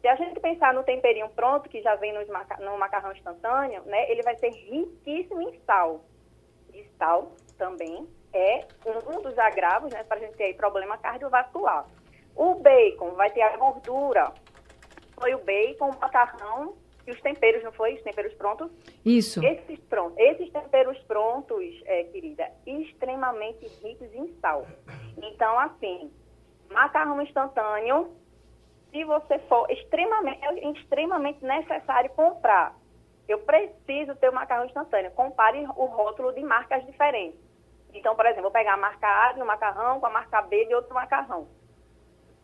Se 0.00 0.08
a 0.08 0.16
gente 0.16 0.40
pensar 0.40 0.72
no 0.72 0.82
temperinho 0.82 1.28
pronto, 1.28 1.68
que 1.68 1.82
já 1.82 1.94
vem 1.96 2.14
no 2.14 2.78
macarrão 2.78 3.12
instantâneo, 3.12 3.82
né, 3.84 4.10
ele 4.10 4.22
vai 4.22 4.34
ser 4.36 4.48
riquíssimo 4.48 5.42
em 5.42 5.60
sal 5.66 6.02
de 6.76 6.88
sal 6.98 7.32
também 7.58 8.06
é 8.32 8.66
um 8.84 9.22
dos 9.22 9.38
agravos, 9.38 9.92
né, 9.92 10.04
para 10.04 10.18
a 10.18 10.20
gente 10.20 10.36
ter 10.36 10.54
problema 10.54 10.98
cardiovascular. 10.98 11.86
O 12.34 12.56
bacon 12.56 13.12
vai 13.12 13.30
ter 13.30 13.42
a 13.42 13.56
gordura. 13.56 14.32
Foi 15.18 15.34
o 15.34 15.38
bacon, 15.38 15.90
o 15.90 15.98
macarrão 15.98 16.76
e 17.06 17.10
os 17.10 17.20
temperos, 17.22 17.62
não 17.62 17.72
foi? 17.72 17.94
Os 17.94 18.02
temperos 18.02 18.34
prontos? 18.34 18.70
Isso. 19.04 19.42
Esses, 19.42 19.78
pronto, 19.88 20.14
esses 20.18 20.50
temperos 20.52 20.98
prontos, 21.04 21.64
é, 21.86 22.04
querida, 22.04 22.50
extremamente 22.66 23.66
ricos 23.82 24.12
em 24.12 24.34
sal. 24.40 24.66
Então, 25.16 25.58
assim, 25.58 26.10
macarrão 26.70 27.22
instantâneo, 27.22 28.14
se 28.90 29.02
você 29.04 29.38
for 29.40 29.70
extremamente, 29.70 30.44
é 30.44 30.70
extremamente 30.72 31.42
necessário 31.42 32.10
comprar 32.10 32.76
eu 33.28 33.38
preciso 33.40 34.14
ter 34.16 34.28
o 34.28 34.34
macarrão 34.34 34.66
instantâneo. 34.66 35.10
Compare 35.12 35.66
o 35.76 35.84
rótulo 35.86 36.32
de 36.32 36.42
marcas 36.42 36.84
diferentes. 36.86 37.38
Então, 37.92 38.14
por 38.14 38.26
exemplo, 38.26 38.42
vou 38.42 38.50
pegar 38.50 38.74
a 38.74 38.76
marca 38.76 39.06
A 39.06 39.32
de 39.32 39.42
um 39.42 39.46
macarrão 39.46 40.00
com 40.00 40.06
a 40.06 40.10
marca 40.10 40.42
B 40.42 40.66
de 40.66 40.74
outro 40.74 40.94
macarrão. 40.94 41.48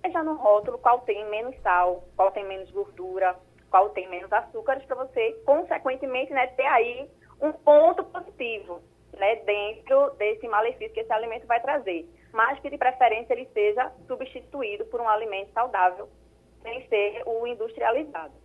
Veja 0.03 0.23
no 0.23 0.35
rótulo 0.35 0.79
qual 0.79 1.01
tem 1.03 1.25
menos 1.27 1.57
sal, 1.61 2.05
qual 2.17 2.33
tem 2.33 2.45
menos 2.45 2.71
gordura, 2.71 3.37
qual 3.71 3.91
tem 3.91 4.09
menos 4.09 4.33
açúcares, 4.33 4.85
para 4.85 4.97
você, 4.97 5.33
consequentemente, 5.47 6.33
né, 6.33 6.49
ter 6.49 6.67
aí 6.67 7.09
um 7.41 7.53
ponto 7.53 8.05
positivo 8.05 8.83
né, 9.13 9.37
dentro 9.37 10.11
desse 10.17 10.49
malefício 10.49 10.93
que 10.93 11.01
esse 11.01 11.13
alimento 11.13 11.47
vai 11.47 11.61
trazer. 11.61 12.09
Mas 12.33 12.59
que, 12.61 12.71
de 12.71 12.79
preferência, 12.79 13.33
ele 13.33 13.47
seja 13.53 13.93
substituído 14.07 14.87
por 14.87 15.01
um 15.01 15.09
alimento 15.09 15.53
saudável, 15.53 16.09
sem 16.63 16.87
ser 16.89 17.23
o 17.27 17.47
industrializado. 17.47 18.42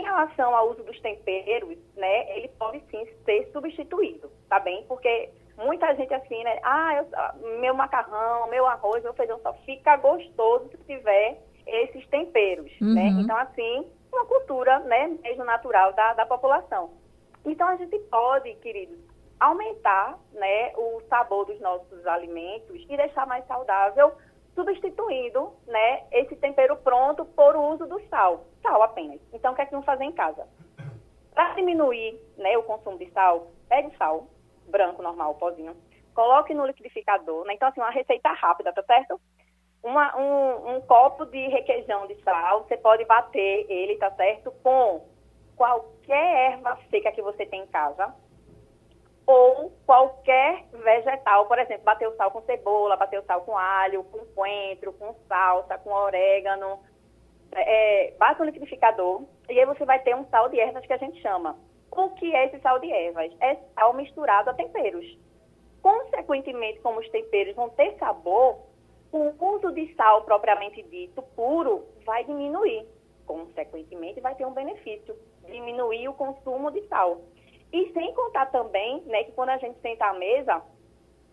Em 0.00 0.02
relação 0.02 0.56
ao 0.56 0.70
uso 0.70 0.82
dos 0.82 0.98
temperos, 1.00 1.76
né, 1.94 2.36
ele 2.38 2.48
pode 2.58 2.82
sim 2.90 3.06
ser 3.22 3.50
substituído, 3.52 4.32
tá 4.48 4.58
bem? 4.58 4.82
Porque 4.88 5.28
muita 5.58 5.94
gente 5.94 6.14
assim, 6.14 6.42
né, 6.42 6.58
ah, 6.62 6.94
eu, 6.94 7.60
meu 7.60 7.74
macarrão, 7.74 8.48
meu 8.48 8.66
arroz, 8.66 9.02
meu 9.02 9.12
feijão 9.12 9.38
só 9.42 9.52
fica 9.66 9.96
gostoso 9.98 10.70
se 10.70 10.78
tiver 10.84 11.38
esses 11.66 12.06
temperos, 12.08 12.72
né? 12.80 12.86
uhum. 12.88 12.94
né? 12.94 13.22
Então, 13.22 13.36
assim, 13.36 13.86
uma 14.10 14.24
cultura, 14.24 14.78
né, 14.80 15.18
mesmo 15.22 15.44
natural 15.44 15.92
da, 15.92 16.14
da 16.14 16.24
população. 16.24 16.92
Então, 17.44 17.68
a 17.68 17.76
gente 17.76 17.98
pode, 18.10 18.54
queridos, 18.54 18.98
aumentar, 19.38 20.18
né, 20.32 20.72
o 20.76 21.02
sabor 21.10 21.44
dos 21.44 21.60
nossos 21.60 22.06
alimentos 22.06 22.86
e 22.88 22.96
deixar 22.96 23.26
mais 23.26 23.46
saudável 23.46 24.12
substituindo 24.64 25.52
né, 25.66 26.04
esse 26.12 26.36
tempero 26.36 26.76
pronto 26.76 27.24
por 27.24 27.56
uso 27.56 27.86
do 27.86 28.00
sal. 28.08 28.46
Sal 28.62 28.82
apenas. 28.82 29.20
Então, 29.32 29.52
o 29.52 29.56
que 29.56 29.62
é 29.62 29.64
que 29.64 29.72
vamos 29.72 29.86
fazer 29.86 30.04
em 30.04 30.12
casa? 30.12 30.46
Para 31.34 31.54
diminuir 31.54 32.20
né, 32.36 32.56
o 32.58 32.62
consumo 32.62 32.98
de 32.98 33.10
sal, 33.10 33.48
pegue 33.68 33.96
sal, 33.96 34.26
branco, 34.66 35.02
normal, 35.02 35.34
pozinho, 35.34 35.76
coloque 36.14 36.54
no 36.54 36.66
liquidificador. 36.66 37.44
Né? 37.44 37.54
Então, 37.54 37.68
assim, 37.68 37.80
uma 37.80 37.90
receita 37.90 38.30
rápida, 38.32 38.72
tá 38.72 38.82
certo? 38.82 39.20
Uma, 39.82 40.16
um, 40.16 40.76
um 40.76 40.80
copo 40.82 41.24
de 41.26 41.48
requeijão 41.48 42.06
de 42.06 42.14
sal, 42.22 42.64
você 42.64 42.76
pode 42.76 43.04
bater 43.04 43.66
ele, 43.70 43.96
tá 43.96 44.10
certo? 44.10 44.52
Com 44.62 45.06
qualquer 45.56 46.52
erva 46.52 46.78
seca 46.90 47.12
que 47.12 47.22
você 47.22 47.46
tem 47.46 47.62
em 47.62 47.66
casa, 47.66 48.14
ou 49.30 49.72
qualquer 49.86 50.64
vegetal, 50.72 51.46
por 51.46 51.58
exemplo, 51.58 51.84
bater 51.84 52.08
o 52.08 52.16
sal 52.16 52.30
com 52.32 52.42
cebola, 52.42 52.96
bater 52.96 53.20
o 53.20 53.24
sal 53.24 53.42
com 53.42 53.56
alho, 53.56 54.02
com 54.04 54.18
coentro, 54.34 54.92
com 54.94 55.14
salsa, 55.28 55.78
com 55.78 55.90
orégano, 55.90 56.80
é, 57.52 58.12
bate 58.18 58.40
no 58.40 58.46
liquidificador 58.46 59.22
e 59.48 59.58
aí 59.58 59.66
você 59.66 59.84
vai 59.84 60.00
ter 60.00 60.16
um 60.16 60.24
sal 60.26 60.48
de 60.48 60.58
ervas 60.58 60.84
que 60.84 60.92
a 60.92 60.96
gente 60.96 61.20
chama. 61.20 61.56
O 61.92 62.10
que 62.10 62.34
é 62.34 62.46
esse 62.46 62.60
sal 62.60 62.80
de 62.80 62.90
ervas? 62.90 63.32
É 63.40 63.56
sal 63.74 63.94
misturado 63.94 64.50
a 64.50 64.54
temperos. 64.54 65.06
Consequentemente, 65.80 66.80
como 66.80 67.00
os 67.00 67.08
temperos 67.10 67.54
vão 67.54 67.68
ter 67.70 67.96
sabor, 67.98 68.58
o 69.12 69.32
uso 69.44 69.72
de 69.72 69.94
sal 69.94 70.22
propriamente 70.22 70.82
dito, 70.82 71.22
puro, 71.34 71.84
vai 72.04 72.24
diminuir. 72.24 72.86
Consequentemente, 73.26 74.20
vai 74.20 74.34
ter 74.34 74.44
um 74.44 74.52
benefício, 74.52 75.16
diminuir 75.46 76.08
o 76.08 76.14
consumo 76.14 76.70
de 76.70 76.86
sal. 76.88 77.20
E 77.72 77.92
sem 77.92 78.12
contar 78.14 78.46
também, 78.46 79.02
né, 79.06 79.24
que 79.24 79.32
quando 79.32 79.50
a 79.50 79.58
gente 79.58 79.78
senta 79.80 80.06
à 80.06 80.14
mesa, 80.14 80.62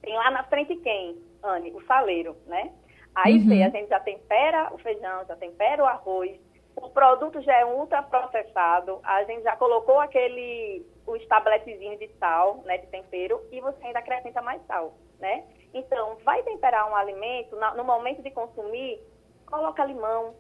tem 0.02 0.14
lá 0.16 0.30
na 0.32 0.44
frente 0.44 0.76
quem, 0.78 1.22
Anne? 1.44 1.72
O 1.74 1.84
saleiro, 1.86 2.36
né? 2.46 2.72
Aí 3.16 3.38
uhum. 3.40 3.48
vê, 3.48 3.64
a 3.64 3.70
gente 3.70 3.90
já 3.90 4.00
tempera 4.00 4.72
o 4.74 4.78
feijão, 4.78 5.26
já 5.26 5.36
tempera 5.36 5.84
o 5.84 5.88
arroz, 5.88 6.40
o 6.76 6.90
produto 6.90 7.42
já 7.42 7.56
é 7.56 7.66
ultraprocessado, 7.66 9.00
a 9.04 9.24
gente 9.24 9.42
já 9.42 9.56
colocou 9.56 10.00
aquele, 10.00 10.86
os 11.08 11.26
tabletezinhos 11.26 11.98
de 11.98 12.08
sal, 12.20 12.62
né, 12.66 12.78
de 12.78 12.86
tempero, 12.88 13.42
e 13.52 13.60
você 13.60 13.84
ainda 13.84 14.00
acrescenta 14.00 14.42
mais 14.44 14.64
sal, 14.68 14.94
né? 15.20 15.44
Então, 15.74 16.18
vai 16.24 16.44
temperar 16.44 16.90
um 16.90 16.96
alimento, 16.96 17.56
no 17.76 17.84
momento 17.84 18.22
de 18.22 18.30
consumir, 18.30 19.02
coloca 19.48 19.84
limão, 19.84 20.36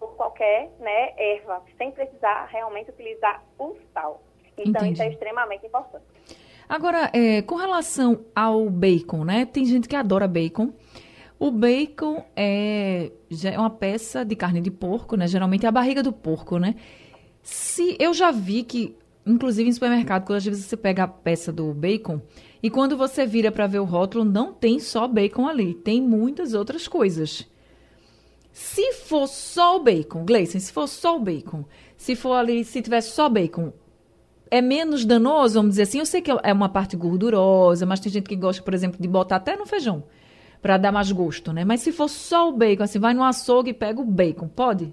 ou 0.00 0.08
qualquer 0.10 0.70
né, 0.78 1.12
erva, 1.16 1.62
sem 1.76 1.90
precisar 1.90 2.44
realmente 2.46 2.90
utilizar 2.90 3.42
o 3.58 3.76
sal. 3.92 4.22
Então, 4.62 4.82
Entendi. 4.82 4.94
isso 4.94 5.02
é 5.02 5.10
extremamente 5.10 5.66
importante. 5.66 6.04
Agora, 6.68 7.10
é, 7.14 7.40
com 7.42 7.54
relação 7.54 8.20
ao 8.34 8.68
bacon, 8.68 9.24
né? 9.24 9.46
Tem 9.46 9.64
gente 9.64 9.88
que 9.88 9.96
adora 9.96 10.28
bacon. 10.28 10.72
O 11.38 11.50
bacon 11.50 12.24
é, 12.36 13.10
é 13.44 13.58
uma 13.58 13.70
peça 13.70 14.24
de 14.24 14.36
carne 14.36 14.60
de 14.60 14.70
porco, 14.70 15.16
né? 15.16 15.26
Geralmente 15.26 15.64
é 15.64 15.68
a 15.68 15.72
barriga 15.72 16.02
do 16.02 16.12
porco, 16.12 16.58
né? 16.58 16.74
Se 17.42 17.96
eu 17.98 18.12
já 18.12 18.30
vi 18.30 18.64
que, 18.64 18.94
inclusive 19.24 19.68
em 19.68 19.72
supermercado, 19.72 20.26
quando 20.26 20.38
às 20.38 20.44
vezes 20.44 20.66
você 20.66 20.76
pega 20.76 21.04
a 21.04 21.08
peça 21.08 21.50
do 21.50 21.72
bacon 21.72 22.20
E 22.62 22.68
quando 22.68 22.96
você 22.96 23.24
vira 23.24 23.52
para 23.52 23.66
ver 23.66 23.78
o 23.78 23.84
rótulo, 23.84 24.24
não 24.24 24.52
tem 24.52 24.78
só 24.80 25.06
bacon 25.06 25.46
ali, 25.46 25.74
tem 25.74 26.02
muitas 26.02 26.52
outras 26.52 26.88
coisas. 26.88 27.48
Se 28.52 28.92
for 28.94 29.28
só 29.28 29.76
o 29.76 29.82
bacon, 29.82 30.24
Gleison, 30.24 30.58
se 30.58 30.72
for 30.72 30.88
só 30.88 31.16
o 31.16 31.20
bacon, 31.20 31.64
se 31.96 32.16
for 32.16 32.32
ali, 32.32 32.64
se 32.64 32.82
tiver 32.82 33.00
só 33.00 33.28
bacon, 33.28 33.72
é 34.50 34.60
menos 34.60 35.04
danoso, 35.04 35.54
vamos 35.54 35.70
dizer 35.70 35.82
assim. 35.82 35.98
Eu 35.98 36.06
sei 36.06 36.20
que 36.20 36.30
é 36.30 36.52
uma 36.52 36.68
parte 36.68 36.96
gordurosa, 36.96 37.86
mas 37.86 38.00
tem 38.00 38.10
gente 38.10 38.28
que 38.28 38.36
gosta, 38.36 38.62
por 38.62 38.74
exemplo, 38.74 39.00
de 39.00 39.08
botar 39.08 39.36
até 39.36 39.56
no 39.56 39.66
feijão 39.66 40.04
para 40.60 40.76
dar 40.76 40.92
mais 40.92 41.10
gosto, 41.12 41.52
né? 41.52 41.64
Mas 41.64 41.80
se 41.80 41.92
for 41.92 42.08
só 42.08 42.48
o 42.48 42.52
bacon, 42.52 42.82
assim, 42.82 42.98
vai 42.98 43.14
no 43.14 43.22
açougue 43.22 43.70
e 43.70 43.74
pega 43.74 44.00
o 44.00 44.04
bacon, 44.04 44.48
pode? 44.48 44.92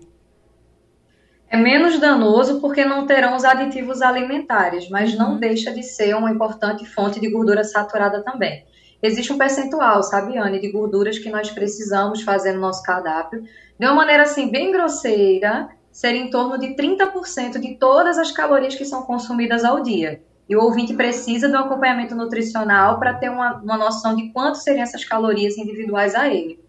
É 1.50 1.58
menos 1.58 2.00
danoso 2.00 2.60
porque 2.60 2.84
não 2.86 3.06
terão 3.06 3.36
os 3.36 3.46
aditivos 3.46 4.02
alimentares, 4.02 4.90
mas 4.90 5.16
não 5.16 5.34
uhum. 5.34 5.40
deixa 5.40 5.72
de 5.72 5.84
ser 5.84 6.16
uma 6.16 6.32
importante 6.32 6.86
fonte 6.86 7.20
de 7.20 7.30
gordura 7.30 7.64
saturada 7.64 8.24
também. 8.24 8.66
Existe 9.02 9.32
um 9.32 9.38
percentual, 9.38 10.02
sabe, 10.02 10.38
Anne, 10.38 10.60
de 10.60 10.72
gorduras 10.72 11.20
que 11.20 11.30
nós 11.30 11.52
precisamos 11.52 12.22
fazer 12.22 12.54
no 12.54 12.62
nosso 12.62 12.82
cardápio. 12.82 13.44
De 13.80 13.86
uma 13.86 13.94
maneira 13.94 14.24
assim, 14.24 14.50
bem 14.50 14.72
grosseira, 14.72 15.70
ser 15.96 16.14
em 16.14 16.30
torno 16.30 16.60
de 16.60 16.76
30% 16.76 17.58
de 17.58 17.76
todas 17.76 18.18
as 18.18 18.30
calorias 18.30 18.76
que 18.76 18.84
são 18.84 19.04
consumidas 19.04 19.64
ao 19.64 19.82
dia. 19.82 20.22
E 20.48 20.54
o 20.54 20.62
ouvinte 20.62 20.94
precisa 20.94 21.48
de 21.48 21.56
um 21.56 21.60
acompanhamento 21.60 22.14
nutricional 22.14 23.00
para 23.00 23.14
ter 23.14 23.30
uma, 23.30 23.54
uma 23.62 23.78
noção 23.78 24.14
de 24.14 24.30
quanto 24.34 24.58
seriam 24.58 24.84
essas 24.84 25.06
calorias 25.06 25.58
individuais 25.58 26.14
a 26.14 26.28
ele. 26.28 26.60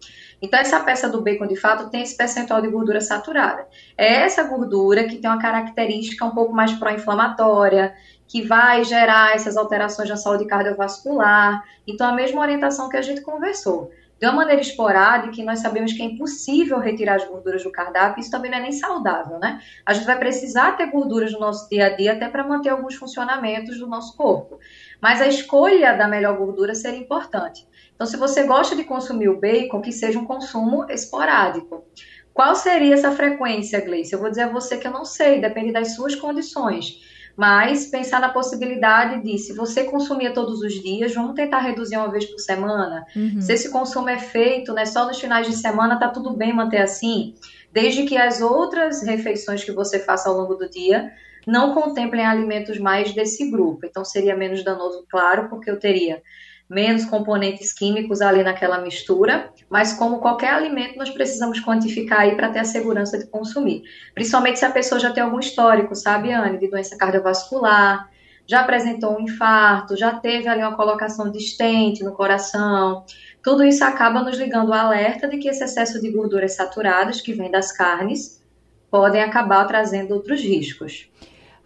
Então, 0.41 0.57
essa 0.57 0.79
peça 0.79 1.09
do 1.09 1.21
bacon, 1.21 1.45
de 1.45 1.57
fato, 1.57 1.89
tem 1.89 2.03
esse 2.03 2.15
percentual 2.15 2.61
de 2.61 2.69
gordura 2.69 3.01
saturada. 3.01 3.67
É 3.97 4.13
essa 4.21 4.43
gordura 4.43 5.03
que 5.03 5.17
tem 5.17 5.29
uma 5.29 5.41
característica 5.41 6.23
um 6.23 6.31
pouco 6.31 6.53
mais 6.53 6.71
pró-inflamatória, 6.71 7.93
que 8.29 8.43
vai 8.43 8.85
gerar 8.85 9.35
essas 9.35 9.57
alterações 9.57 10.07
na 10.07 10.15
saúde 10.15 10.45
cardiovascular. 10.45 11.65
Então, 11.85 12.07
a 12.07 12.13
mesma 12.13 12.39
orientação 12.39 12.87
que 12.87 12.95
a 12.95 13.01
gente 13.01 13.19
conversou. 13.19 13.91
De 14.19 14.25
uma 14.25 14.33
maneira 14.33 14.61
esporádica, 14.61 15.43
nós 15.43 15.59
sabemos 15.59 15.93
que 15.93 16.01
é 16.01 16.05
impossível 16.05 16.79
retirar 16.79 17.15
as 17.15 17.25
gorduras 17.25 17.63
do 17.63 17.71
cardápio, 17.71 18.19
isso 18.19 18.31
também 18.31 18.49
não 18.49 18.57
é 18.57 18.61
nem 18.61 18.71
saudável, 18.71 19.37
né? 19.37 19.61
A 19.85 19.93
gente 19.93 20.05
vai 20.05 20.17
precisar 20.17 20.71
ter 20.75 20.89
gorduras 20.89 21.31
no 21.31 21.39
nosso 21.39 21.69
dia 21.69 21.85
a 21.85 21.89
dia 21.89 22.13
até 22.13 22.27
para 22.27 22.43
manter 22.43 22.69
alguns 22.69 22.95
funcionamentos 22.95 23.77
do 23.77 23.87
nosso 23.87 24.17
corpo. 24.17 24.59
Mas 24.99 25.21
a 25.21 25.27
escolha 25.27 25.95
da 25.95 26.07
melhor 26.07 26.35
gordura 26.37 26.73
seria 26.73 26.99
importante. 26.99 27.67
Então, 27.93 28.07
se 28.07 28.17
você 28.17 28.43
gosta 28.43 28.75
de 28.75 28.83
consumir 28.83 29.29
o 29.29 29.39
bacon, 29.39 29.81
que 29.81 29.91
seja 29.91 30.19
um 30.19 30.25
consumo 30.25 30.85
esporádico. 30.89 31.85
Qual 32.33 32.55
seria 32.55 32.93
essa 32.93 33.11
frequência, 33.11 33.81
Gleice? 33.81 34.13
Eu 34.13 34.19
vou 34.19 34.29
dizer 34.29 34.43
a 34.43 34.49
você 34.49 34.77
que 34.77 34.87
eu 34.87 34.91
não 34.91 35.03
sei, 35.03 35.41
depende 35.41 35.71
das 35.71 35.95
suas 35.95 36.13
condições. 36.13 37.16
Mas 37.37 37.85
pensar 37.85 38.19
na 38.19 38.29
possibilidade 38.29 39.21
de, 39.21 39.37
se 39.37 39.53
você 39.53 39.83
consumia 39.83 40.33
todos 40.33 40.59
os 40.61 40.73
dias, 40.73 41.13
vamos 41.13 41.35
tentar 41.35 41.59
reduzir 41.59 41.95
uma 41.95 42.09
vez 42.09 42.25
por 42.25 42.39
semana. 42.39 43.05
Uhum. 43.15 43.39
Se 43.39 43.53
esse 43.53 43.69
consumo 43.69 44.09
é 44.09 44.17
feito 44.17 44.73
né, 44.73 44.87
só 44.87 45.05
nos 45.05 45.19
finais 45.19 45.45
de 45.45 45.55
semana, 45.55 45.99
tá 45.99 46.09
tudo 46.09 46.35
bem 46.35 46.51
manter 46.51 46.81
assim. 46.81 47.35
Desde 47.71 48.05
que 48.05 48.17
as 48.17 48.41
outras 48.41 49.03
refeições 49.03 49.63
que 49.63 49.71
você 49.71 49.99
faça 49.99 50.27
ao 50.27 50.35
longo 50.35 50.55
do 50.55 50.67
dia 50.67 51.11
não 51.45 51.75
contemplem 51.75 52.25
alimentos 52.25 52.79
mais 52.79 53.13
desse 53.13 53.51
grupo. 53.51 53.85
Então 53.85 54.03
seria 54.03 54.35
menos 54.35 54.63
danoso, 54.63 55.05
claro, 55.07 55.47
porque 55.47 55.69
eu 55.69 55.79
teria 55.79 56.23
menos 56.69 57.05
componentes 57.05 57.71
químicos 57.73 58.21
ali 58.21 58.43
naquela 58.43 58.79
mistura, 58.79 59.51
mas 59.69 59.93
como 59.93 60.19
qualquer 60.19 60.51
alimento, 60.53 60.97
nós 60.97 61.09
precisamos 61.09 61.59
quantificar 61.61 62.21
aí 62.21 62.35
para 62.35 62.49
ter 62.49 62.59
a 62.59 62.65
segurança 62.65 63.17
de 63.17 63.25
consumir. 63.27 63.83
Principalmente 64.13 64.59
se 64.59 64.65
a 64.65 64.71
pessoa 64.71 64.99
já 64.99 65.11
tem 65.11 65.23
algum 65.23 65.39
histórico, 65.39 65.95
sabe, 65.95 66.31
Anne, 66.31 66.57
de 66.57 66.69
doença 66.69 66.97
cardiovascular, 66.97 68.09
já 68.45 68.61
apresentou 68.61 69.17
um 69.17 69.21
infarto, 69.21 69.97
já 69.97 70.13
teve 70.13 70.47
ali 70.47 70.61
uma 70.61 70.75
colocação 70.75 71.29
de 71.31 71.37
estente 71.37 72.03
no 72.03 72.13
coração. 72.13 73.05
Tudo 73.43 73.63
isso 73.63 73.83
acaba 73.83 74.21
nos 74.21 74.37
ligando 74.37 74.69
o 74.69 74.73
alerta 74.73 75.27
de 75.27 75.37
que 75.37 75.49
esse 75.49 75.63
excesso 75.63 76.01
de 76.01 76.11
gorduras 76.11 76.55
saturadas 76.55 77.21
que 77.21 77.33
vem 77.33 77.51
das 77.51 77.71
carnes 77.71 78.41
podem 78.89 79.21
acabar 79.21 79.65
trazendo 79.65 80.13
outros 80.13 80.41
riscos. 80.41 81.09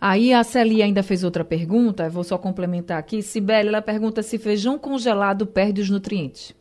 Aí 0.03 0.33
a 0.33 0.43
Celia 0.43 0.85
ainda 0.85 1.03
fez 1.03 1.23
outra 1.23 1.45
pergunta, 1.45 2.09
vou 2.09 2.23
só 2.23 2.35
complementar 2.35 2.97
aqui. 2.97 3.21
Sibeli, 3.21 3.67
ela 3.67 3.83
pergunta 3.83 4.23
se 4.23 4.39
feijão 4.39 4.79
congelado 4.79 5.45
perde 5.45 5.79
os 5.79 5.91
nutrientes. 5.91 6.55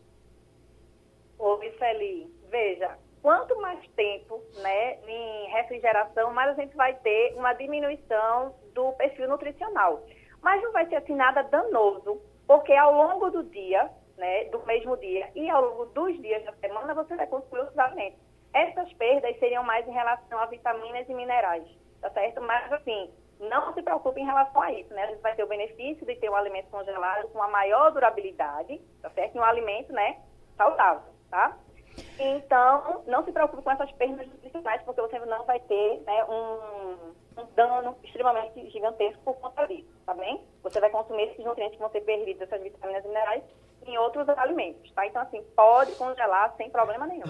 Oi, 1.38 1.74
Celi. 1.78 2.30
Veja, 2.50 2.98
quanto 3.22 3.58
mais 3.62 3.80
tempo 3.96 4.42
né, 4.60 4.98
em 5.08 5.50
refrigeração, 5.52 6.34
mais 6.34 6.50
a 6.50 6.60
gente 6.60 6.76
vai 6.76 6.92
ter 6.96 7.32
uma 7.34 7.54
diminuição 7.54 8.54
do 8.74 8.92
perfil 8.92 9.26
nutricional. 9.26 10.04
Mas 10.42 10.62
não 10.62 10.72
vai 10.72 10.86
ser 10.90 10.96
assim 10.96 11.14
nada 11.14 11.40
danoso, 11.40 12.20
porque 12.46 12.74
ao 12.74 12.92
longo 12.92 13.30
do 13.30 13.42
dia, 13.44 13.90
né, 14.18 14.44
do 14.50 14.60
mesmo 14.66 14.98
dia 14.98 15.30
e 15.34 15.48
ao 15.48 15.64
longo 15.64 15.86
dos 15.86 16.20
dias 16.20 16.44
da 16.44 16.52
semana, 16.60 16.92
você 16.92 17.16
vai 17.16 17.26
consumir 17.26 17.62
os 17.62 17.78
alimentos. 17.78 18.20
Essas 18.52 18.92
perdas 18.92 19.38
seriam 19.38 19.64
mais 19.64 19.88
em 19.88 19.92
relação 19.92 20.38
a 20.38 20.44
vitaminas 20.44 21.08
e 21.08 21.14
minerais, 21.14 21.64
tá 22.02 22.10
certo? 22.10 22.42
Mas 22.42 22.70
assim, 22.70 23.10
não 23.40 23.72
se 23.72 23.82
preocupe 23.82 24.20
em 24.20 24.24
relação 24.24 24.60
a 24.60 24.72
isso, 24.72 24.92
né? 24.92 25.04
A 25.04 25.06
gente 25.06 25.22
vai 25.22 25.34
ter 25.34 25.42
o 25.42 25.48
benefício 25.48 26.06
de 26.06 26.14
ter 26.16 26.30
um 26.30 26.36
alimento 26.36 26.68
congelado 26.70 27.28
com 27.28 27.38
uma 27.38 27.48
maior 27.48 27.90
durabilidade, 27.90 28.78
tá 29.00 29.10
certo? 29.10 29.38
Um 29.38 29.42
alimento, 29.42 29.92
né, 29.92 30.20
saudável, 30.56 31.10
tá? 31.30 31.56
Então, 32.18 33.02
não 33.06 33.24
se 33.24 33.32
preocupe 33.32 33.62
com 33.62 33.70
essas 33.70 33.90
perdas 33.92 34.26
nutricionais, 34.26 34.82
porque 34.82 35.00
você 35.00 35.18
não 35.20 35.44
vai 35.44 35.58
ter 35.60 36.02
né, 36.06 36.24
um, 36.24 37.40
um, 37.40 37.46
dano 37.54 37.96
extremamente 38.04 38.70
gigantesco 38.70 39.20
por 39.24 39.34
conta 39.36 39.66
disso, 39.66 39.88
tá 40.06 40.14
bem? 40.14 40.44
Você 40.62 40.80
vai 40.80 40.90
consumir 40.90 41.24
esses 41.24 41.44
nutrientes 41.44 41.76
que 41.76 41.82
vão 41.82 41.90
ser 41.90 42.02
perdidos, 42.02 42.42
essas 42.42 42.62
vitaminas 42.62 43.04
e 43.04 43.08
minerais, 43.08 43.42
em 43.86 43.98
outros 43.98 44.28
alimentos, 44.28 44.90
tá? 44.92 45.06
Então, 45.06 45.22
assim, 45.22 45.40
pode 45.56 45.92
congelar 45.92 46.54
sem 46.56 46.70
problema 46.70 47.06
nenhum. 47.06 47.24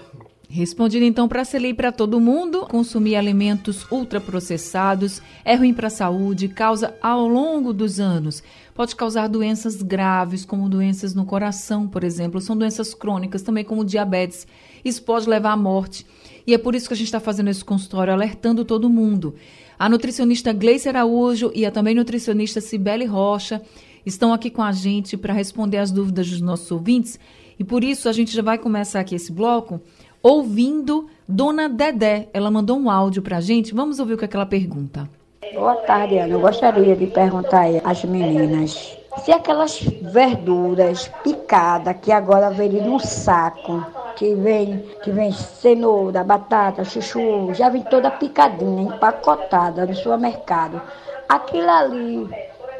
Respondido 0.49 1.05
então 1.05 1.29
para 1.29 1.45
Celi 1.45 1.69
e 1.69 1.73
para 1.73 1.93
todo 1.93 2.19
mundo, 2.19 2.67
consumir 2.67 3.15
alimentos 3.15 3.89
ultraprocessados 3.89 5.21
é 5.45 5.55
ruim 5.55 5.73
para 5.73 5.87
a 5.87 5.89
saúde, 5.89 6.49
causa 6.49 6.93
ao 7.01 7.25
longo 7.25 7.71
dos 7.71 8.01
anos, 8.01 8.43
pode 8.75 8.93
causar 8.93 9.29
doenças 9.29 9.81
graves, 9.81 10.43
como 10.43 10.67
doenças 10.67 11.15
no 11.15 11.25
coração, 11.25 11.87
por 11.87 12.03
exemplo, 12.03 12.41
são 12.41 12.57
doenças 12.57 12.93
crônicas, 12.93 13.41
também 13.41 13.63
como 13.63 13.85
diabetes. 13.85 14.45
Isso 14.83 15.01
pode 15.03 15.29
levar 15.29 15.53
à 15.53 15.57
morte. 15.57 16.05
E 16.45 16.53
é 16.53 16.57
por 16.57 16.75
isso 16.75 16.87
que 16.87 16.93
a 16.93 16.97
gente 16.97 17.07
está 17.07 17.21
fazendo 17.21 17.49
esse 17.49 17.63
consultório, 17.63 18.11
alertando 18.11 18.65
todo 18.65 18.89
mundo. 18.89 19.35
A 19.79 19.87
nutricionista 19.87 20.51
Gleice 20.51 20.89
Araújo 20.89 21.49
e 21.55 21.65
a 21.65 21.71
também 21.71 21.95
nutricionista 21.95 22.59
Cibele 22.59 23.05
Rocha 23.05 23.61
estão 24.05 24.33
aqui 24.33 24.49
com 24.49 24.61
a 24.61 24.71
gente 24.71 25.17
para 25.17 25.33
responder 25.33 25.77
as 25.77 25.91
dúvidas 25.91 26.29
dos 26.29 26.41
nossos 26.41 26.71
ouvintes. 26.71 27.19
E 27.59 27.63
por 27.63 27.83
isso 27.83 28.09
a 28.09 28.11
gente 28.11 28.33
já 28.35 28.41
vai 28.41 28.57
começar 28.57 28.99
aqui 28.99 29.15
esse 29.15 29.31
bloco 29.31 29.81
ouvindo 30.21 31.07
Dona 31.27 31.67
Dedé. 31.67 32.29
Ela 32.33 32.51
mandou 32.51 32.77
um 32.77 32.89
áudio 32.89 33.21
para 33.21 33.37
a 33.37 33.41
gente. 33.41 33.73
Vamos 33.73 33.99
ouvir 33.99 34.13
o 34.13 34.17
que, 34.17 34.25
é 34.25 34.27
que 34.27 34.35
ela 34.35 34.45
pergunta. 34.45 35.09
Boa 35.53 35.75
tarde, 35.75 36.17
Ana. 36.17 36.33
Eu 36.33 36.39
gostaria 36.39 36.95
de 36.95 37.07
perguntar 37.07 37.65
às 37.83 38.03
meninas 38.05 38.97
se 39.23 39.31
aquelas 39.31 39.81
verduras 39.81 41.11
picadas 41.23 41.97
que 42.01 42.11
agora 42.11 42.49
vem 42.49 42.69
num 42.69 42.99
saco, 42.99 43.85
que 44.15 44.33
vem, 44.35 44.79
que 45.03 45.11
vem 45.11 45.31
cenoura, 45.31 46.23
batata, 46.23 46.85
chuchu, 46.85 47.53
já 47.53 47.69
vem 47.69 47.83
toda 47.83 48.09
picadinha, 48.09 48.83
empacotada 48.83 49.85
no 49.85 49.95
supermercado. 49.95 50.81
Aquilo 51.27 51.69
ali 51.69 52.29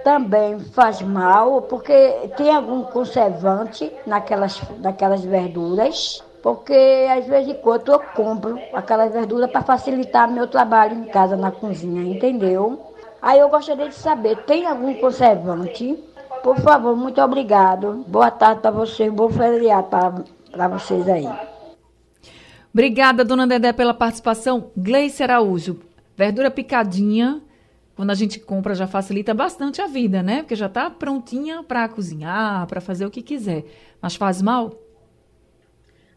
também 0.03 0.59
faz 0.59 1.01
mal, 1.01 1.63
porque 1.63 2.29
tem 2.37 2.53
algum 2.53 2.83
conservante 2.83 3.91
naquelas, 4.05 4.61
naquelas 4.79 5.23
verduras 5.23 6.23
porque 6.41 7.07
às 7.09 7.25
vezes 7.27 7.49
de 7.49 7.53
quando 7.61 7.91
eu 7.91 7.99
compro 7.99 8.59
aquelas 8.73 9.13
verduras 9.13 9.51
para 9.51 9.61
facilitar 9.61 10.29
meu 10.29 10.47
trabalho 10.47 10.97
em 10.97 11.05
casa 11.05 11.35
na 11.35 11.51
cozinha, 11.51 12.01
entendeu? 12.01 12.81
Aí 13.21 13.39
eu 13.39 13.49
gostaria 13.49 13.87
de 13.87 13.95
saber, 13.95 14.37
tem 14.45 14.65
algum 14.65 14.93
conservante? 14.95 15.97
Por 16.41 16.59
favor, 16.59 16.95
muito 16.95 17.21
obrigado. 17.21 18.03
Boa 18.07 18.31
tarde 18.31 18.61
para 18.61 18.71
vocês, 18.71 19.13
bom 19.13 19.29
feriado 19.29 19.87
para 20.51 20.67
vocês 20.67 21.07
aí. 21.07 21.29
Obrigada, 22.73 23.23
dona 23.23 23.45
Dedé, 23.45 23.71
pela 23.73 23.93
participação. 23.93 24.71
Gleice 24.75 25.21
Araújo, 25.21 25.81
verdura 26.17 26.49
picadinha, 26.49 27.41
quando 28.01 28.09
a 28.09 28.15
gente 28.15 28.39
compra 28.39 28.73
já 28.73 28.87
facilita 28.87 29.31
bastante 29.31 29.79
a 29.79 29.85
vida, 29.85 30.23
né? 30.23 30.37
Porque 30.37 30.55
já 30.55 30.65
está 30.65 30.89
prontinha 30.89 31.61
para 31.61 31.87
cozinhar, 31.87 32.65
para 32.65 32.81
fazer 32.81 33.05
o 33.05 33.11
que 33.11 33.21
quiser. 33.21 33.63
Mas 34.01 34.15
faz 34.15 34.41
mal? 34.41 34.73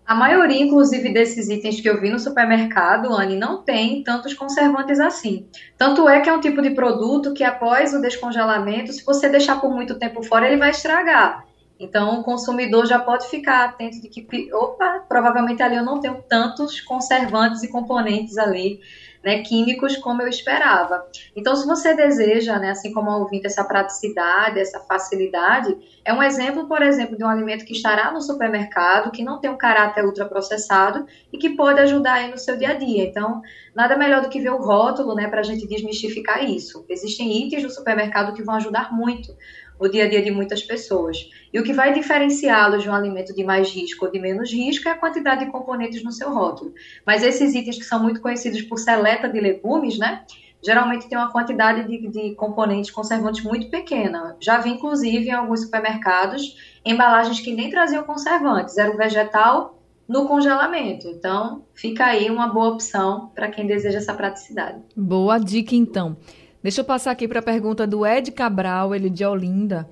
A 0.06 0.14
maioria, 0.14 0.62
inclusive, 0.62 1.12
desses 1.12 1.50
itens 1.50 1.82
que 1.82 1.86
eu 1.86 2.00
vi 2.00 2.08
no 2.08 2.18
supermercado, 2.18 3.12
Anne, 3.12 3.36
não 3.36 3.62
tem 3.62 4.02
tantos 4.02 4.32
conservantes 4.32 4.98
assim. 4.98 5.46
Tanto 5.76 6.08
é 6.08 6.22
que 6.22 6.30
é 6.30 6.32
um 6.32 6.40
tipo 6.40 6.62
de 6.62 6.70
produto 6.70 7.34
que, 7.34 7.44
após 7.44 7.92
o 7.92 8.00
descongelamento, 8.00 8.90
se 8.90 9.04
você 9.04 9.28
deixar 9.28 9.60
por 9.60 9.70
muito 9.70 9.98
tempo 9.98 10.22
fora, 10.22 10.46
ele 10.46 10.56
vai 10.56 10.70
estragar. 10.70 11.44
Então, 11.78 12.18
o 12.18 12.24
consumidor 12.24 12.86
já 12.86 12.98
pode 12.98 13.28
ficar 13.28 13.62
atento 13.62 14.00
de 14.00 14.08
que, 14.08 14.26
opa, 14.54 15.04
provavelmente 15.06 15.62
ali 15.62 15.76
eu 15.76 15.84
não 15.84 16.00
tenho 16.00 16.22
tantos 16.26 16.80
conservantes 16.80 17.62
e 17.62 17.68
componentes 17.68 18.38
ali 18.38 18.80
né, 19.24 19.42
químicos 19.42 19.96
como 19.96 20.22
eu 20.22 20.28
esperava. 20.28 21.04
Então, 21.34 21.56
se 21.56 21.66
você 21.66 21.94
deseja, 21.94 22.58
né, 22.58 22.70
assim 22.70 22.92
como 22.92 23.10
a 23.10 23.16
ouvinte, 23.16 23.46
essa 23.46 23.64
praticidade, 23.64 24.60
essa 24.60 24.80
facilidade, 24.80 25.76
é 26.04 26.12
um 26.12 26.22
exemplo, 26.22 26.68
por 26.68 26.82
exemplo, 26.82 27.16
de 27.16 27.24
um 27.24 27.28
alimento 27.28 27.64
que 27.64 27.72
estará 27.72 28.12
no 28.12 28.20
supermercado, 28.20 29.10
que 29.10 29.24
não 29.24 29.40
tem 29.40 29.50
um 29.50 29.56
caráter 29.56 30.04
ultraprocessado 30.04 31.06
e 31.32 31.38
que 31.38 31.56
pode 31.56 31.80
ajudar 31.80 32.14
aí 32.14 32.30
no 32.30 32.36
seu 32.36 32.56
dia 32.56 32.70
a 32.70 32.74
dia. 32.74 33.04
Então, 33.04 33.40
nada 33.74 33.96
melhor 33.96 34.20
do 34.20 34.28
que 34.28 34.40
ver 34.40 34.50
o 34.50 34.62
rótulo, 34.62 35.14
né, 35.14 35.26
para 35.28 35.40
a 35.40 35.44
gente 35.44 35.66
desmistificar 35.66 36.44
isso. 36.44 36.84
Existem 36.88 37.46
itens 37.46 37.62
no 37.62 37.70
supermercado 37.70 38.34
que 38.34 38.42
vão 38.42 38.56
ajudar 38.56 38.92
muito 38.92 39.34
o 39.78 39.88
dia 39.88 40.04
a 40.04 40.08
dia 40.08 40.22
de 40.22 40.30
muitas 40.30 40.62
pessoas. 40.62 41.28
E 41.52 41.58
o 41.58 41.62
que 41.62 41.72
vai 41.72 41.92
diferenciá-los 41.92 42.82
de 42.82 42.88
um 42.88 42.94
alimento 42.94 43.34
de 43.34 43.44
mais 43.44 43.70
risco 43.70 44.06
ou 44.06 44.10
de 44.10 44.18
menos 44.18 44.52
risco 44.52 44.88
é 44.88 44.92
a 44.92 44.98
quantidade 44.98 45.44
de 45.44 45.50
componentes 45.50 46.02
no 46.02 46.12
seu 46.12 46.32
rótulo. 46.32 46.72
Mas 47.06 47.22
esses 47.22 47.54
itens 47.54 47.78
que 47.78 47.84
são 47.84 48.02
muito 48.02 48.20
conhecidos 48.20 48.62
por 48.62 48.78
seleta 48.78 49.28
de 49.28 49.40
legumes, 49.40 49.98
né? 49.98 50.24
Geralmente 50.64 51.08
tem 51.08 51.18
uma 51.18 51.30
quantidade 51.30 51.86
de, 51.86 52.08
de 52.08 52.34
componentes 52.34 52.90
conservantes 52.90 53.44
muito 53.44 53.68
pequena. 53.68 54.34
Já 54.40 54.58
vi, 54.58 54.70
inclusive, 54.70 55.28
em 55.28 55.32
alguns 55.32 55.60
supermercados, 55.60 56.56
embalagens 56.84 57.40
que 57.40 57.52
nem 57.52 57.68
traziam 57.68 58.02
conservantes, 58.04 58.78
era 58.78 58.90
o 58.90 58.96
vegetal 58.96 59.78
no 60.08 60.26
congelamento. 60.26 61.06
Então, 61.08 61.64
fica 61.74 62.06
aí 62.06 62.30
uma 62.30 62.48
boa 62.48 62.68
opção 62.70 63.30
para 63.34 63.48
quem 63.48 63.66
deseja 63.66 63.98
essa 63.98 64.14
praticidade. 64.14 64.80
Boa 64.96 65.38
dica, 65.38 65.74
então. 65.74 66.16
Deixa 66.64 66.80
eu 66.80 66.84
passar 66.86 67.10
aqui 67.10 67.28
para 67.28 67.40
a 67.40 67.42
pergunta 67.42 67.86
do 67.86 68.06
Ed 68.06 68.32
Cabral, 68.32 68.94
ele 68.94 69.10
de 69.10 69.22
Olinda. 69.22 69.86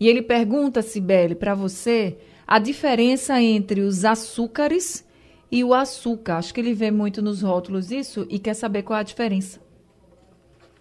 E 0.00 0.08
ele 0.08 0.20
pergunta, 0.20 0.82
Sibeli, 0.82 1.36
para 1.36 1.54
você, 1.54 2.18
a 2.44 2.58
diferença 2.58 3.40
entre 3.40 3.80
os 3.80 4.04
açúcares 4.04 5.08
e 5.52 5.62
o 5.62 5.72
açúcar. 5.72 6.38
Acho 6.38 6.52
que 6.52 6.58
ele 6.58 6.74
vê 6.74 6.90
muito 6.90 7.22
nos 7.22 7.42
rótulos 7.42 7.92
isso 7.92 8.26
e 8.28 8.40
quer 8.40 8.54
saber 8.54 8.82
qual 8.82 8.96
é 8.96 9.00
a 9.02 9.04
diferença. 9.04 9.60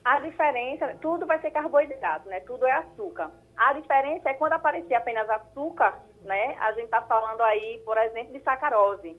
A 0.03 0.19
diferença, 0.19 0.97
tudo 0.99 1.27
vai 1.27 1.39
ser 1.39 1.51
carboidrato, 1.51 2.27
né? 2.27 2.39
Tudo 2.39 2.65
é 2.65 2.71
açúcar. 2.71 3.29
A 3.55 3.73
diferença 3.73 4.27
é 4.27 4.33
quando 4.33 4.53
aparecer 4.53 4.95
apenas 4.95 5.29
açúcar, 5.29 5.93
né? 6.23 6.55
A 6.59 6.71
gente 6.71 6.85
está 6.85 7.03
falando 7.03 7.41
aí, 7.41 7.83
por 7.85 7.99
exemplo, 7.99 8.33
de 8.33 8.39
sacarose. 8.39 9.15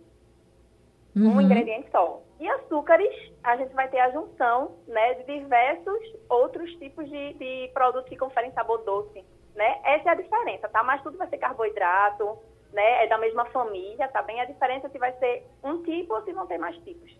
Uhum. 1.14 1.36
Um 1.36 1.40
ingrediente 1.40 1.88
só. 1.92 2.20
E 2.38 2.48
açúcares, 2.48 3.32
a 3.42 3.56
gente 3.56 3.72
vai 3.74 3.88
ter 3.88 3.98
a 3.98 4.10
junção 4.10 4.76
né, 4.86 5.14
de 5.14 5.40
diversos 5.40 5.98
outros 6.28 6.70
tipos 6.74 7.08
de, 7.08 7.32
de 7.34 7.70
produtos 7.72 8.08
que 8.08 8.16
conferem 8.16 8.52
sabor 8.52 8.84
doce. 8.84 9.24
Né? 9.54 9.80
Essa 9.84 10.10
é 10.10 10.12
a 10.12 10.14
diferença, 10.16 10.68
tá? 10.68 10.82
Mas 10.82 11.02
tudo 11.02 11.16
vai 11.16 11.28
ser 11.28 11.38
carboidrato, 11.38 12.38
né? 12.72 13.04
É 13.04 13.08
da 13.08 13.16
mesma 13.16 13.46
família, 13.46 14.06
tá 14.08 14.20
bem? 14.22 14.38
A 14.40 14.44
diferença 14.44 14.86
é 14.86 14.90
se 14.90 14.98
vai 14.98 15.12
ser 15.18 15.46
um 15.64 15.82
tipo 15.82 16.14
ou 16.14 16.22
se 16.24 16.32
vão 16.32 16.46
ter 16.46 16.58
mais 16.58 16.76
tipos. 16.84 17.10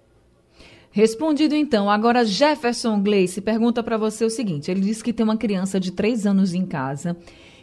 Respondido 0.90 1.54
então. 1.54 1.90
Agora 1.90 2.24
Jefferson 2.24 3.02
Gleice 3.02 3.40
pergunta 3.40 3.82
para 3.82 3.96
você 3.96 4.24
o 4.24 4.30
seguinte: 4.30 4.70
ele 4.70 4.80
disse 4.80 5.02
que 5.02 5.12
tem 5.12 5.24
uma 5.24 5.36
criança 5.36 5.80
de 5.80 5.92
três 5.92 6.26
anos 6.26 6.52
em 6.54 6.66
casa 6.66 7.16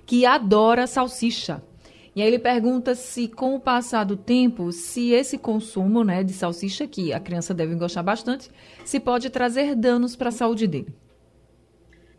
que 0.06 0.26
adora 0.26 0.88
salsicha. 0.88 1.64
E 2.16 2.22
aí 2.22 2.28
ele 2.28 2.38
pergunta 2.38 2.94
se, 2.94 3.28
com 3.28 3.56
o 3.56 3.60
passar 3.60 4.04
do 4.04 4.16
tempo, 4.16 4.72
se 4.72 5.12
esse 5.12 5.38
consumo 5.38 6.04
né, 6.04 6.24
de 6.24 6.32
salsicha, 6.32 6.88
que 6.88 7.12
a 7.12 7.20
criança 7.20 7.54
deve 7.54 7.74
gostar 7.76 8.04
bastante, 8.04 8.52
se 8.86 9.00
pode 9.00 9.30
trazer 9.32 9.76
danos 9.76 10.16
para 10.16 10.30
a 10.30 10.32
saúde 10.32 10.68
dele. 10.68 10.94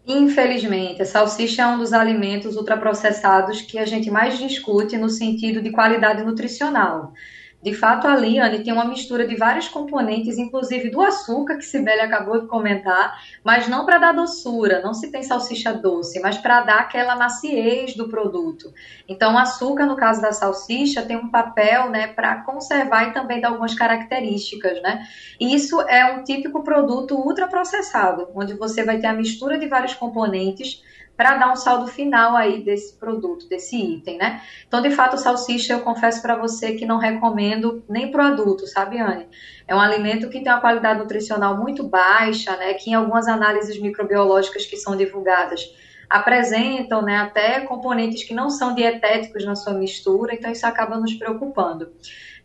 Infelizmente, 0.07 1.01
a 1.01 1.07
salsicha 1.07 1.63
é 1.63 1.67
um 1.67 1.79
dos 1.79 1.93
alimentos 1.93 2.57
ultraprocessados 2.57 3.63
que 3.63 3.79
a 3.79 3.87
gente 3.87 4.11
mais 4.11 4.37
discute 4.37 4.99
no 4.99 5.09
sentido 5.09 5.63
de 5.63 5.71
qualidade 5.71 6.23
nutricional. 6.25 7.13
De 7.65 7.73
fato, 7.73 8.07
a 8.07 8.15
Liane 8.15 8.63
tem 8.63 8.75
uma 8.75 8.85
mistura 8.85 9.27
de 9.27 9.37
vários 9.37 9.69
componentes, 9.69 10.37
inclusive 10.37 10.91
do 10.91 11.01
açúcar, 11.01 11.57
que 11.57 11.65
Sibeli 11.65 12.03
acabou 12.03 12.39
de 12.43 12.47
comentar, 12.47 13.19
mas 13.43 13.67
não 13.67 13.87
para 13.87 13.97
dar 13.97 14.13
doçura, 14.13 14.83
não 14.83 14.93
se 14.93 15.11
tem 15.11 15.23
salsicha 15.23 15.73
doce, 15.73 16.21
mas 16.21 16.37
para 16.37 16.61
dar 16.61 16.81
aquela 16.81 17.17
maciez 17.17 17.97
do 17.97 18.07
produto. 18.07 18.71
Então, 19.09 19.33
o 19.33 19.39
açúcar, 19.39 19.87
no 19.87 19.97
caso 19.97 20.21
da 20.21 20.31
salsicha, 20.31 21.07
tem 21.07 21.17
um 21.17 21.31
papel 21.31 21.89
né, 21.89 22.09
para 22.09 22.43
conservar 22.43 23.09
e 23.09 23.13
também 23.15 23.41
dar 23.41 23.49
algumas 23.49 23.75
características. 23.75 24.83
Né? 24.83 25.03
Isso 25.41 25.81
é 25.89 26.05
um 26.13 26.23
típico 26.23 26.63
produto 26.63 27.17
ultraprocessado, 27.17 28.29
onde 28.35 28.53
você 28.53 28.85
vai 28.85 28.99
ter 28.99 29.07
a 29.07 29.15
mistura 29.15 29.57
de 29.57 29.67
vários 29.67 29.95
componentes 29.95 30.83
para 31.17 31.37
dar 31.37 31.53
um 31.53 31.57
saldo 31.57 31.87
final 31.87 32.35
aí 32.35 32.63
desse 32.63 32.99
produto, 32.99 33.49
desse 33.49 33.77
item, 33.77 34.19
né? 34.19 34.43
Então, 34.67 34.83
de 34.83 34.91
fato, 34.91 35.17
salsicha, 35.17 35.73
eu 35.73 35.81
confesso 35.81 36.21
para 36.21 36.37
você 36.37 36.75
que 36.75 36.85
não 36.85 36.99
recomendo 36.99 37.85
nem 37.89 38.11
para 38.11 38.25
o 38.25 38.27
adulto, 38.27 38.67
sabe, 38.67 38.99
Anne? 38.99 39.29
É 39.67 39.75
um 39.75 39.81
alimento 39.81 40.29
que 40.29 40.41
tem 40.41 40.53
uma 40.53 40.61
qualidade 40.61 40.99
nutricional 40.99 41.57
muito 41.57 41.85
baixa, 41.85 42.57
né? 42.57 42.75
Que 42.75 42.91
em 42.91 42.95
algumas 42.95 43.29
análises 43.29 43.81
microbiológicas 43.81 44.67
que 44.67 44.77
são 44.77 44.97
divulgadas 44.97 45.61
apresentam, 46.09 47.03
né, 47.03 47.17
até 47.17 47.61
componentes 47.61 48.23
que 48.23 48.35
não 48.35 48.51
são 48.51 48.75
dietéticos 48.75 49.45
na 49.45 49.57
sua 49.57 49.73
mistura, 49.73 50.35
então 50.35 50.53
isso 50.53 50.67
acaba 50.67 50.99
nos 50.99 51.15
preocupando 51.15 51.91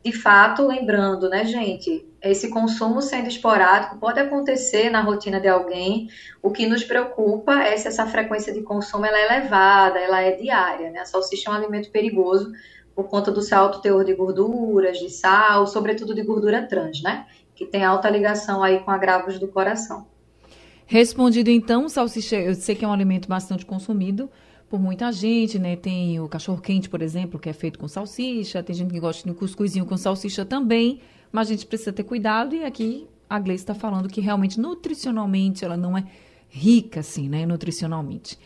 de 0.04 0.14
fato, 0.14 0.66
lembrando, 0.66 1.30
né, 1.30 1.44
gente, 1.44 2.08
esse 2.22 2.50
consumo 2.50 3.02
sendo 3.02 3.28
esporádico 3.28 3.98
pode 3.98 4.20
acontecer 4.20 4.90
na 4.90 5.02
rotina 5.02 5.40
de 5.40 5.48
alguém. 5.48 6.10
O 6.42 6.52
que 6.52 6.66
nos 6.66 6.84
preocupa 6.84 7.62
é 7.64 7.76
se 7.76 7.88
essa 7.88 8.06
frequência 8.08 8.54
de 8.54 8.62
consumo 8.62 9.06
ela 9.06 9.18
é 9.18 9.26
elevada, 9.26 10.00
ela 10.00 10.22
é 10.22 10.32
diária. 10.32 10.90
Né? 10.90 11.00
A 11.00 11.06
salsicha 11.06 11.50
é 11.50 11.54
um 11.54 11.56
alimento 11.56 11.92
perigoso 11.92 12.52
por 12.96 13.10
conta 13.10 13.32
do 13.32 13.42
seu 13.42 13.58
alto 13.58 13.82
teor 13.82 14.04
de 14.04 14.14
gorduras, 14.14 15.00
de 15.00 15.10
sal, 15.10 15.68
sobretudo 15.68 16.14
de 16.14 16.22
gordura 16.22 16.68
trans, 16.68 17.02
né? 17.02 17.26
Que 17.56 17.66
tem 17.66 17.84
alta 17.84 18.10
ligação 18.10 18.62
aí 18.62 18.80
com 18.80 18.92
agravos 18.92 19.40
do 19.40 19.48
coração. 19.48 20.06
Respondido 20.86 21.50
então, 21.50 21.88
salsicha, 21.88 22.36
eu 22.36 22.56
sei 22.56 22.76
que 22.76 22.84
é 22.84 22.88
um 22.88 22.92
alimento 22.92 23.30
bastante 23.30 23.66
consumido, 23.66 24.30
por 24.70 24.80
muita 24.80 25.12
gente, 25.12 25.58
né? 25.58 25.76
Tem 25.76 26.20
o 26.20 26.28
cachorro 26.28 26.62
quente, 26.62 26.88
por 26.88 27.02
exemplo, 27.02 27.40
que 27.40 27.50
é 27.50 27.54
feito 27.54 27.80
com 27.80 27.88
salsicha, 27.88 28.62
tem 28.62 28.76
gente 28.76 28.94
que 28.94 29.00
gosta 29.00 29.24
de 29.24 29.32
um 29.32 29.34
cuscuzinho 29.34 29.86
com 29.86 29.98
salsicha 29.98 30.46
também, 30.46 31.00
mas 31.32 31.48
a 31.48 31.52
gente 31.52 31.66
precisa 31.66 31.92
ter 31.92 32.04
cuidado 32.04 32.56
e 32.56 32.64
aqui 32.64 33.08
a 33.30 33.40
Gleice 33.40 33.64
está 33.64 33.74
falando 33.74 34.08
que 34.08 34.22
realmente 34.22 34.60
nutricionalmente 34.60 35.66
ela 35.66 35.76
não 35.76 35.98
é 35.98 36.06
rica 36.48 37.00
assim, 37.00 37.28
né, 37.28 37.46
nutricionalmente. 37.46 38.38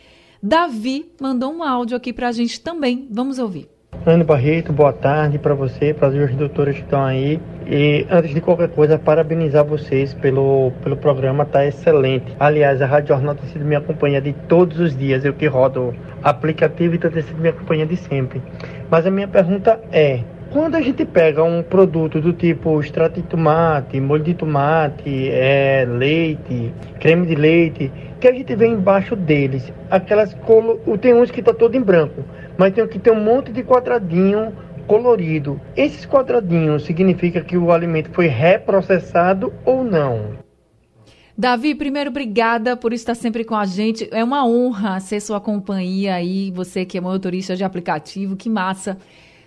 Davi 0.42 1.10
mandou 1.20 1.52
um 1.52 1.62
áudio 1.62 1.96
aqui 1.96 2.12
para 2.12 2.28
a 2.28 2.32
gente 2.32 2.60
também. 2.60 3.08
Vamos 3.10 3.38
ouvir. 3.38 3.73
Ana 4.06 4.22
Barreto, 4.22 4.72
boa 4.72 4.92
tarde 4.92 5.38
para 5.38 5.54
você, 5.54 5.94
para 5.94 6.08
as 6.08 6.34
doutoras 6.34 6.76
que 6.76 6.82
estão 6.82 7.02
aí. 7.02 7.40
E 7.66 8.06
antes 8.10 8.34
de 8.34 8.40
qualquer 8.40 8.68
coisa, 8.68 8.98
parabenizar 8.98 9.64
vocês 9.64 10.12
pelo, 10.12 10.72
pelo 10.82 10.96
programa, 10.96 11.46
tá 11.46 11.64
excelente. 11.64 12.36
Aliás, 12.38 12.82
a 12.82 12.86
Rádio 12.86 13.14
Jornal 13.14 13.34
tem 13.34 13.48
sido 13.48 13.64
minha 13.64 13.80
companhia 13.80 14.20
de 14.20 14.34
todos 14.46 14.78
os 14.78 14.94
dias, 14.94 15.24
eu 15.24 15.32
que 15.32 15.46
rodo 15.46 15.94
aplicativo 16.22 16.96
e 16.96 16.98
tem 16.98 17.22
sido 17.22 17.40
minha 17.40 17.54
companhia 17.54 17.86
de 17.86 17.96
sempre. 17.96 18.42
Mas 18.90 19.06
a 19.06 19.10
minha 19.10 19.26
pergunta 19.26 19.80
é, 19.90 20.20
quando 20.54 20.76
a 20.76 20.80
gente 20.80 21.04
pega 21.04 21.42
um 21.42 21.64
produto 21.64 22.20
do 22.20 22.32
tipo 22.32 22.80
extrato 22.80 23.20
de 23.20 23.26
tomate, 23.26 23.98
molho 23.98 24.22
de 24.22 24.34
tomate, 24.34 25.28
é, 25.30 25.84
leite, 25.88 26.72
creme 27.00 27.26
de 27.26 27.34
leite, 27.34 27.90
que 28.24 28.28
a 28.28 28.32
gente 28.32 28.56
vê 28.56 28.66
embaixo 28.66 29.14
deles, 29.14 29.70
aquelas 29.90 30.32
colo... 30.32 30.78
tem 30.96 31.12
uns 31.12 31.30
que 31.30 31.42
tá 31.42 31.52
todo 31.52 31.76
em 31.76 31.82
branco 31.82 32.24
mas 32.56 32.72
tem 32.72 32.86
que 32.86 32.98
ter 32.98 33.10
um 33.10 33.22
monte 33.22 33.52
de 33.52 33.62
quadradinho 33.62 34.56
colorido. 34.86 35.60
Esses 35.76 36.06
quadradinhos 36.06 36.84
significa 36.84 37.40
que 37.40 37.56
o 37.56 37.72
alimento 37.72 38.10
foi 38.10 38.26
reprocessado 38.26 39.52
ou 39.64 39.82
não? 39.82 40.38
Davi, 41.36 41.74
primeiro, 41.74 42.10
obrigada 42.10 42.76
por 42.76 42.92
estar 42.92 43.14
sempre 43.14 43.44
com 43.44 43.56
a 43.56 43.66
gente. 43.66 44.08
É 44.12 44.22
uma 44.22 44.46
honra 44.46 45.00
ser 45.00 45.20
sua 45.20 45.40
companhia 45.40 46.14
aí, 46.14 46.52
você 46.52 46.84
que 46.84 46.96
é 46.96 47.00
motorista 47.00 47.56
de 47.56 47.64
aplicativo, 47.64 48.36
que 48.36 48.48
massa. 48.48 48.96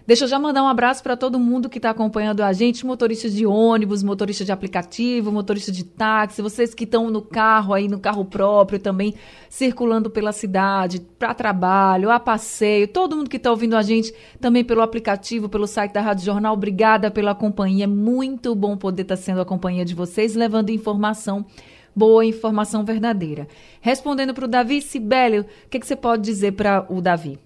Deixa 0.07 0.23
eu 0.23 0.29
já 0.29 0.39
mandar 0.39 0.63
um 0.63 0.69
abraço 0.69 1.03
para 1.03 1.17
todo 1.17 1.37
mundo 1.37 1.67
que 1.67 1.79
está 1.79 1.89
acompanhando 1.89 2.39
a 2.39 2.53
gente, 2.53 2.85
motoristas 2.85 3.33
de 3.33 3.45
ônibus, 3.45 4.01
motoristas 4.01 4.45
de 4.45 4.53
aplicativo, 4.53 5.33
motoristas 5.33 5.75
de 5.75 5.83
táxi, 5.83 6.41
vocês 6.41 6.73
que 6.73 6.85
estão 6.85 7.11
no 7.11 7.21
carro 7.21 7.73
aí, 7.73 7.89
no 7.89 7.99
carro 7.99 8.23
próprio 8.23 8.79
também, 8.79 9.15
circulando 9.49 10.09
pela 10.09 10.31
cidade, 10.31 11.01
para 11.19 11.33
trabalho, 11.33 12.09
a 12.09 12.21
passeio, 12.21 12.87
todo 12.87 13.17
mundo 13.17 13.29
que 13.29 13.35
está 13.35 13.51
ouvindo 13.51 13.75
a 13.75 13.81
gente 13.81 14.15
também 14.39 14.63
pelo 14.63 14.81
aplicativo, 14.81 15.49
pelo 15.49 15.67
site 15.67 15.91
da 15.91 15.99
Rádio 15.99 16.23
Jornal, 16.23 16.53
obrigada 16.53 17.11
pela 17.11 17.35
companhia. 17.35 17.83
É 17.83 17.87
muito 17.87 18.55
bom 18.55 18.77
poder 18.77 19.01
estar 19.01 19.17
tá 19.17 19.21
sendo 19.21 19.41
a 19.41 19.45
companhia 19.45 19.83
de 19.83 19.93
vocês, 19.93 20.35
levando 20.35 20.69
informação 20.69 21.45
boa 21.93 22.23
informação 22.23 22.85
verdadeira. 22.85 23.45
Respondendo 23.81 24.33
para 24.33 24.45
o 24.45 24.47
Davi 24.47 24.81
Sibélio, 24.81 25.41
o 25.65 25.69
que, 25.69 25.79
que 25.81 25.85
você 25.85 25.97
pode 25.97 26.21
dizer 26.21 26.53
para 26.53 26.85
o 26.89 27.01
Davi? 27.01 27.37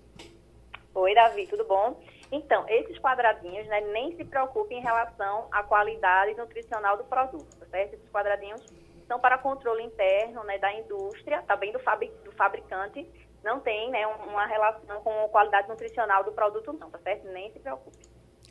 Oi, 0.94 1.16
Davi, 1.16 1.48
tudo 1.50 1.66
bom? 1.68 1.98
Então, 2.32 2.66
esses 2.70 2.98
quadradinhos, 3.00 3.68
né, 3.68 3.82
nem 3.92 4.16
se 4.16 4.24
preocupe 4.24 4.74
em 4.74 4.82
relação 4.82 5.48
à 5.52 5.64
qualidade 5.64 6.34
nutricional 6.36 6.98
do 6.98 7.04
produto, 7.04 7.58
tá 7.60 7.66
certo? 7.66 7.96
Esses 7.96 8.10
quadradinhos 8.10 8.62
são 9.06 9.20
para 9.20 9.38
controle 9.38 9.84
interno, 9.84 10.42
né, 10.46 10.58
da 10.58 10.74
indústria, 10.74 11.42
também 11.42 11.74
do, 11.74 11.80
fabri 11.80 12.10
do 12.24 12.32
fabricante, 12.32 13.06
não 13.44 13.60
tem, 13.60 13.90
né, 13.90 14.08
uma 14.08 14.46
relação 14.46 15.02
com 15.02 15.26
a 15.26 15.30
qualidade 15.30 15.68
nutricional 15.68 16.24
do 16.24 16.32
produto 16.32 16.72
não, 16.80 16.90
tá 16.90 17.00
certo? 17.00 17.28
Nem 17.28 17.52
se 17.52 17.60
preocupe. 17.60 17.98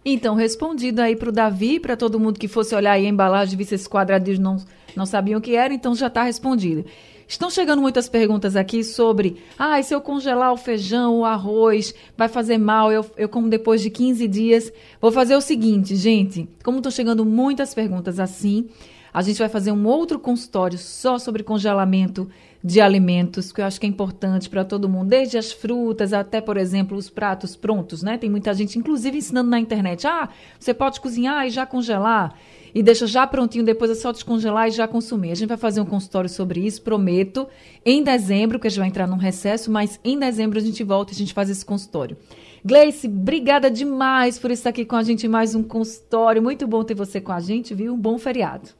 Então, 0.04 0.34
respondido 0.34 1.00
aí 1.00 1.14
para 1.14 1.28
o 1.28 1.32
Davi, 1.32 1.78
para 1.78 1.96
todo 1.96 2.18
mundo 2.18 2.38
que 2.38 2.48
fosse 2.48 2.74
olhar 2.74 2.92
aí 2.92 3.06
a 3.06 3.08
embalagem, 3.08 3.56
visse 3.56 3.74
esses 3.74 3.88
quadradinhos, 3.88 4.38
não, 4.38 4.56
não 4.96 5.06
sabiam 5.06 5.38
o 5.38 5.42
que 5.42 5.54
era, 5.54 5.72
então 5.72 5.94
já 5.94 6.06
está 6.06 6.22
respondido. 6.22 6.84
Estão 7.30 7.48
chegando 7.48 7.80
muitas 7.80 8.08
perguntas 8.08 8.56
aqui 8.56 8.82
sobre, 8.82 9.40
ah, 9.56 9.80
se 9.84 9.94
eu 9.94 10.00
congelar 10.00 10.52
o 10.52 10.56
feijão, 10.56 11.20
o 11.20 11.24
arroz, 11.24 11.94
vai 12.16 12.26
fazer 12.26 12.58
mal, 12.58 12.90
eu, 12.90 13.08
eu 13.16 13.28
como 13.28 13.48
depois 13.48 13.80
de 13.80 13.88
15 13.88 14.26
dias. 14.26 14.72
Vou 15.00 15.12
fazer 15.12 15.36
o 15.36 15.40
seguinte, 15.40 15.94
gente, 15.94 16.48
como 16.64 16.78
estão 16.78 16.90
chegando 16.90 17.24
muitas 17.24 17.72
perguntas 17.72 18.18
assim, 18.18 18.68
a 19.14 19.22
gente 19.22 19.38
vai 19.38 19.48
fazer 19.48 19.70
um 19.70 19.86
outro 19.86 20.18
consultório 20.18 20.76
só 20.76 21.20
sobre 21.20 21.44
congelamento 21.44 22.28
de 22.62 22.80
alimentos, 22.80 23.52
que 23.52 23.60
eu 23.60 23.64
acho 23.64 23.80
que 23.80 23.86
é 23.86 23.88
importante 23.88 24.48
para 24.48 24.64
todo 24.64 24.88
mundo, 24.88 25.08
desde 25.08 25.38
as 25.38 25.50
frutas 25.50 26.12
até, 26.12 26.40
por 26.40 26.56
exemplo, 26.56 26.96
os 26.96 27.08
pratos 27.08 27.56
prontos, 27.56 28.02
né? 28.02 28.18
Tem 28.18 28.28
muita 28.28 28.52
gente, 28.52 28.78
inclusive, 28.78 29.16
ensinando 29.16 29.48
na 29.48 29.58
internet. 29.58 30.06
Ah, 30.06 30.28
você 30.58 30.74
pode 30.74 31.00
cozinhar 31.00 31.46
e 31.46 31.50
já 31.50 31.64
congelar. 31.64 32.34
E 32.74 32.82
deixa 32.82 33.06
já 33.06 33.26
prontinho, 33.26 33.64
depois 33.64 33.90
é 33.90 33.94
só 33.94 34.12
descongelar 34.12 34.68
e 34.68 34.70
já 34.70 34.86
consumir. 34.86 35.32
A 35.32 35.34
gente 35.34 35.48
vai 35.48 35.56
fazer 35.56 35.80
um 35.80 35.86
consultório 35.86 36.28
sobre 36.28 36.60
isso, 36.60 36.82
prometo, 36.82 37.48
em 37.84 38.02
dezembro, 38.02 38.60
que 38.60 38.66
a 38.66 38.70
gente 38.70 38.78
vai 38.78 38.88
entrar 38.88 39.08
num 39.08 39.16
recesso, 39.16 39.70
mas 39.70 39.98
em 40.04 40.18
dezembro 40.18 40.58
a 40.58 40.62
gente 40.62 40.84
volta 40.84 41.12
e 41.12 41.14
a 41.14 41.18
gente 41.18 41.32
faz 41.32 41.50
esse 41.50 41.64
consultório. 41.64 42.16
Gleice, 42.64 43.08
obrigada 43.08 43.70
demais 43.70 44.38
por 44.38 44.50
estar 44.50 44.70
aqui 44.70 44.84
com 44.84 44.94
a 44.94 45.02
gente 45.02 45.24
em 45.26 45.30
mais 45.30 45.54
um 45.54 45.62
consultório. 45.62 46.42
Muito 46.42 46.66
bom 46.66 46.84
ter 46.84 46.94
você 46.94 47.20
com 47.20 47.32
a 47.32 47.40
gente, 47.40 47.74
viu? 47.74 47.94
Um 47.94 47.98
bom 47.98 48.18
feriado. 48.18 48.79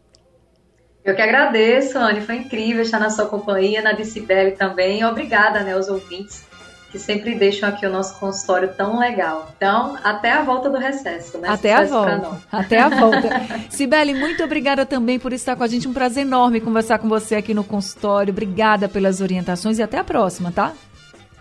Eu 1.05 1.15
que 1.15 1.23
agradeço, 1.23 1.99
Anne. 1.99 2.21
Foi 2.21 2.37
incrível 2.37 2.83
estar 2.83 2.99
na 2.99 3.11
sua 3.11 3.27
companhia, 3.27 3.83
na 3.83 3.93
Decibel 3.93 4.55
também. 4.57 5.05
Obrigada, 5.05 5.61
né, 5.61 5.75
aos 5.75 5.89
ouvintes 5.89 6.49
que 6.91 6.99
sempre 6.99 7.37
deixam 7.37 7.69
aqui 7.69 7.87
o 7.87 7.91
nosso 7.91 8.19
consultório 8.19 8.75
tão 8.75 8.99
legal. 8.99 9.49
Então, 9.57 9.97
até 10.03 10.33
a 10.33 10.43
volta 10.43 10.69
do 10.69 10.77
recesso, 10.77 11.39
né? 11.39 11.49
Até 11.49 11.73
a 11.73 11.85
volta. 11.85 12.41
Até 12.51 12.81
a 12.81 12.89
volta. 12.91 13.29
Sibeli, 13.71 14.13
muito 14.13 14.43
obrigada 14.43 14.85
também 14.85 15.19
por 15.19 15.33
estar 15.33 15.55
com 15.55 15.63
a 15.63 15.69
gente. 15.69 15.87
Um 15.87 15.93
prazer 15.93 16.27
enorme 16.27 16.61
conversar 16.61 16.99
com 16.99 17.09
você 17.09 17.37
aqui 17.37 17.55
no 17.55 17.63
consultório. 17.63 18.33
Obrigada 18.33 18.89
pelas 18.89 19.21
orientações 19.21 19.79
e 19.79 19.83
até 19.83 19.99
a 19.99 20.05
próxima, 20.05 20.51
tá? 20.51 20.73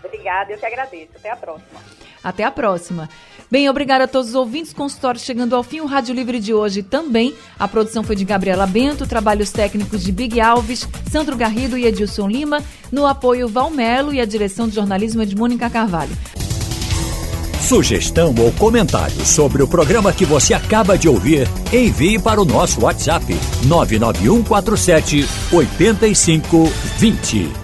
Obrigada, 0.04 0.52
eu 0.52 0.58
que 0.58 0.66
agradeço. 0.66 1.10
Até 1.16 1.30
a 1.30 1.36
próxima. 1.36 1.80
Até 2.22 2.44
a 2.44 2.50
próxima. 2.50 3.08
Bem, 3.50 3.68
obrigada 3.68 4.04
a 4.04 4.08
todos 4.08 4.28
os 4.28 4.34
ouvintes. 4.36 4.72
Consultório 4.72 5.20
chegando 5.20 5.56
ao 5.56 5.64
fim. 5.64 5.80
O 5.80 5.86
Rádio 5.86 6.14
Livre 6.14 6.38
de 6.38 6.54
hoje 6.54 6.84
também. 6.84 7.34
A 7.58 7.66
produção 7.66 8.04
foi 8.04 8.14
de 8.14 8.24
Gabriela 8.24 8.66
Bento, 8.66 9.06
trabalhos 9.06 9.50
técnicos 9.50 10.04
de 10.04 10.12
Big 10.12 10.40
Alves, 10.40 10.88
Sandro 11.10 11.36
Garrido 11.36 11.76
e 11.76 11.84
Edilson 11.84 12.28
Lima. 12.28 12.62
No 12.92 13.06
apoio, 13.06 13.48
Valmelo 13.48 14.14
e 14.14 14.20
a 14.20 14.24
direção 14.24 14.68
de 14.68 14.76
jornalismo 14.76 15.26
de 15.26 15.34
Mônica 15.34 15.68
Carvalho. 15.68 16.16
Sugestão 17.60 18.32
ou 18.38 18.52
comentário 18.52 19.24
sobre 19.24 19.62
o 19.62 19.68
programa 19.68 20.12
que 20.12 20.24
você 20.24 20.54
acaba 20.54 20.96
de 20.96 21.08
ouvir, 21.08 21.48
envie 21.72 22.18
para 22.18 22.40
o 22.40 22.44
nosso 22.44 22.82
WhatsApp 22.82 23.24
99147 23.66 25.26
8520. 25.52 27.59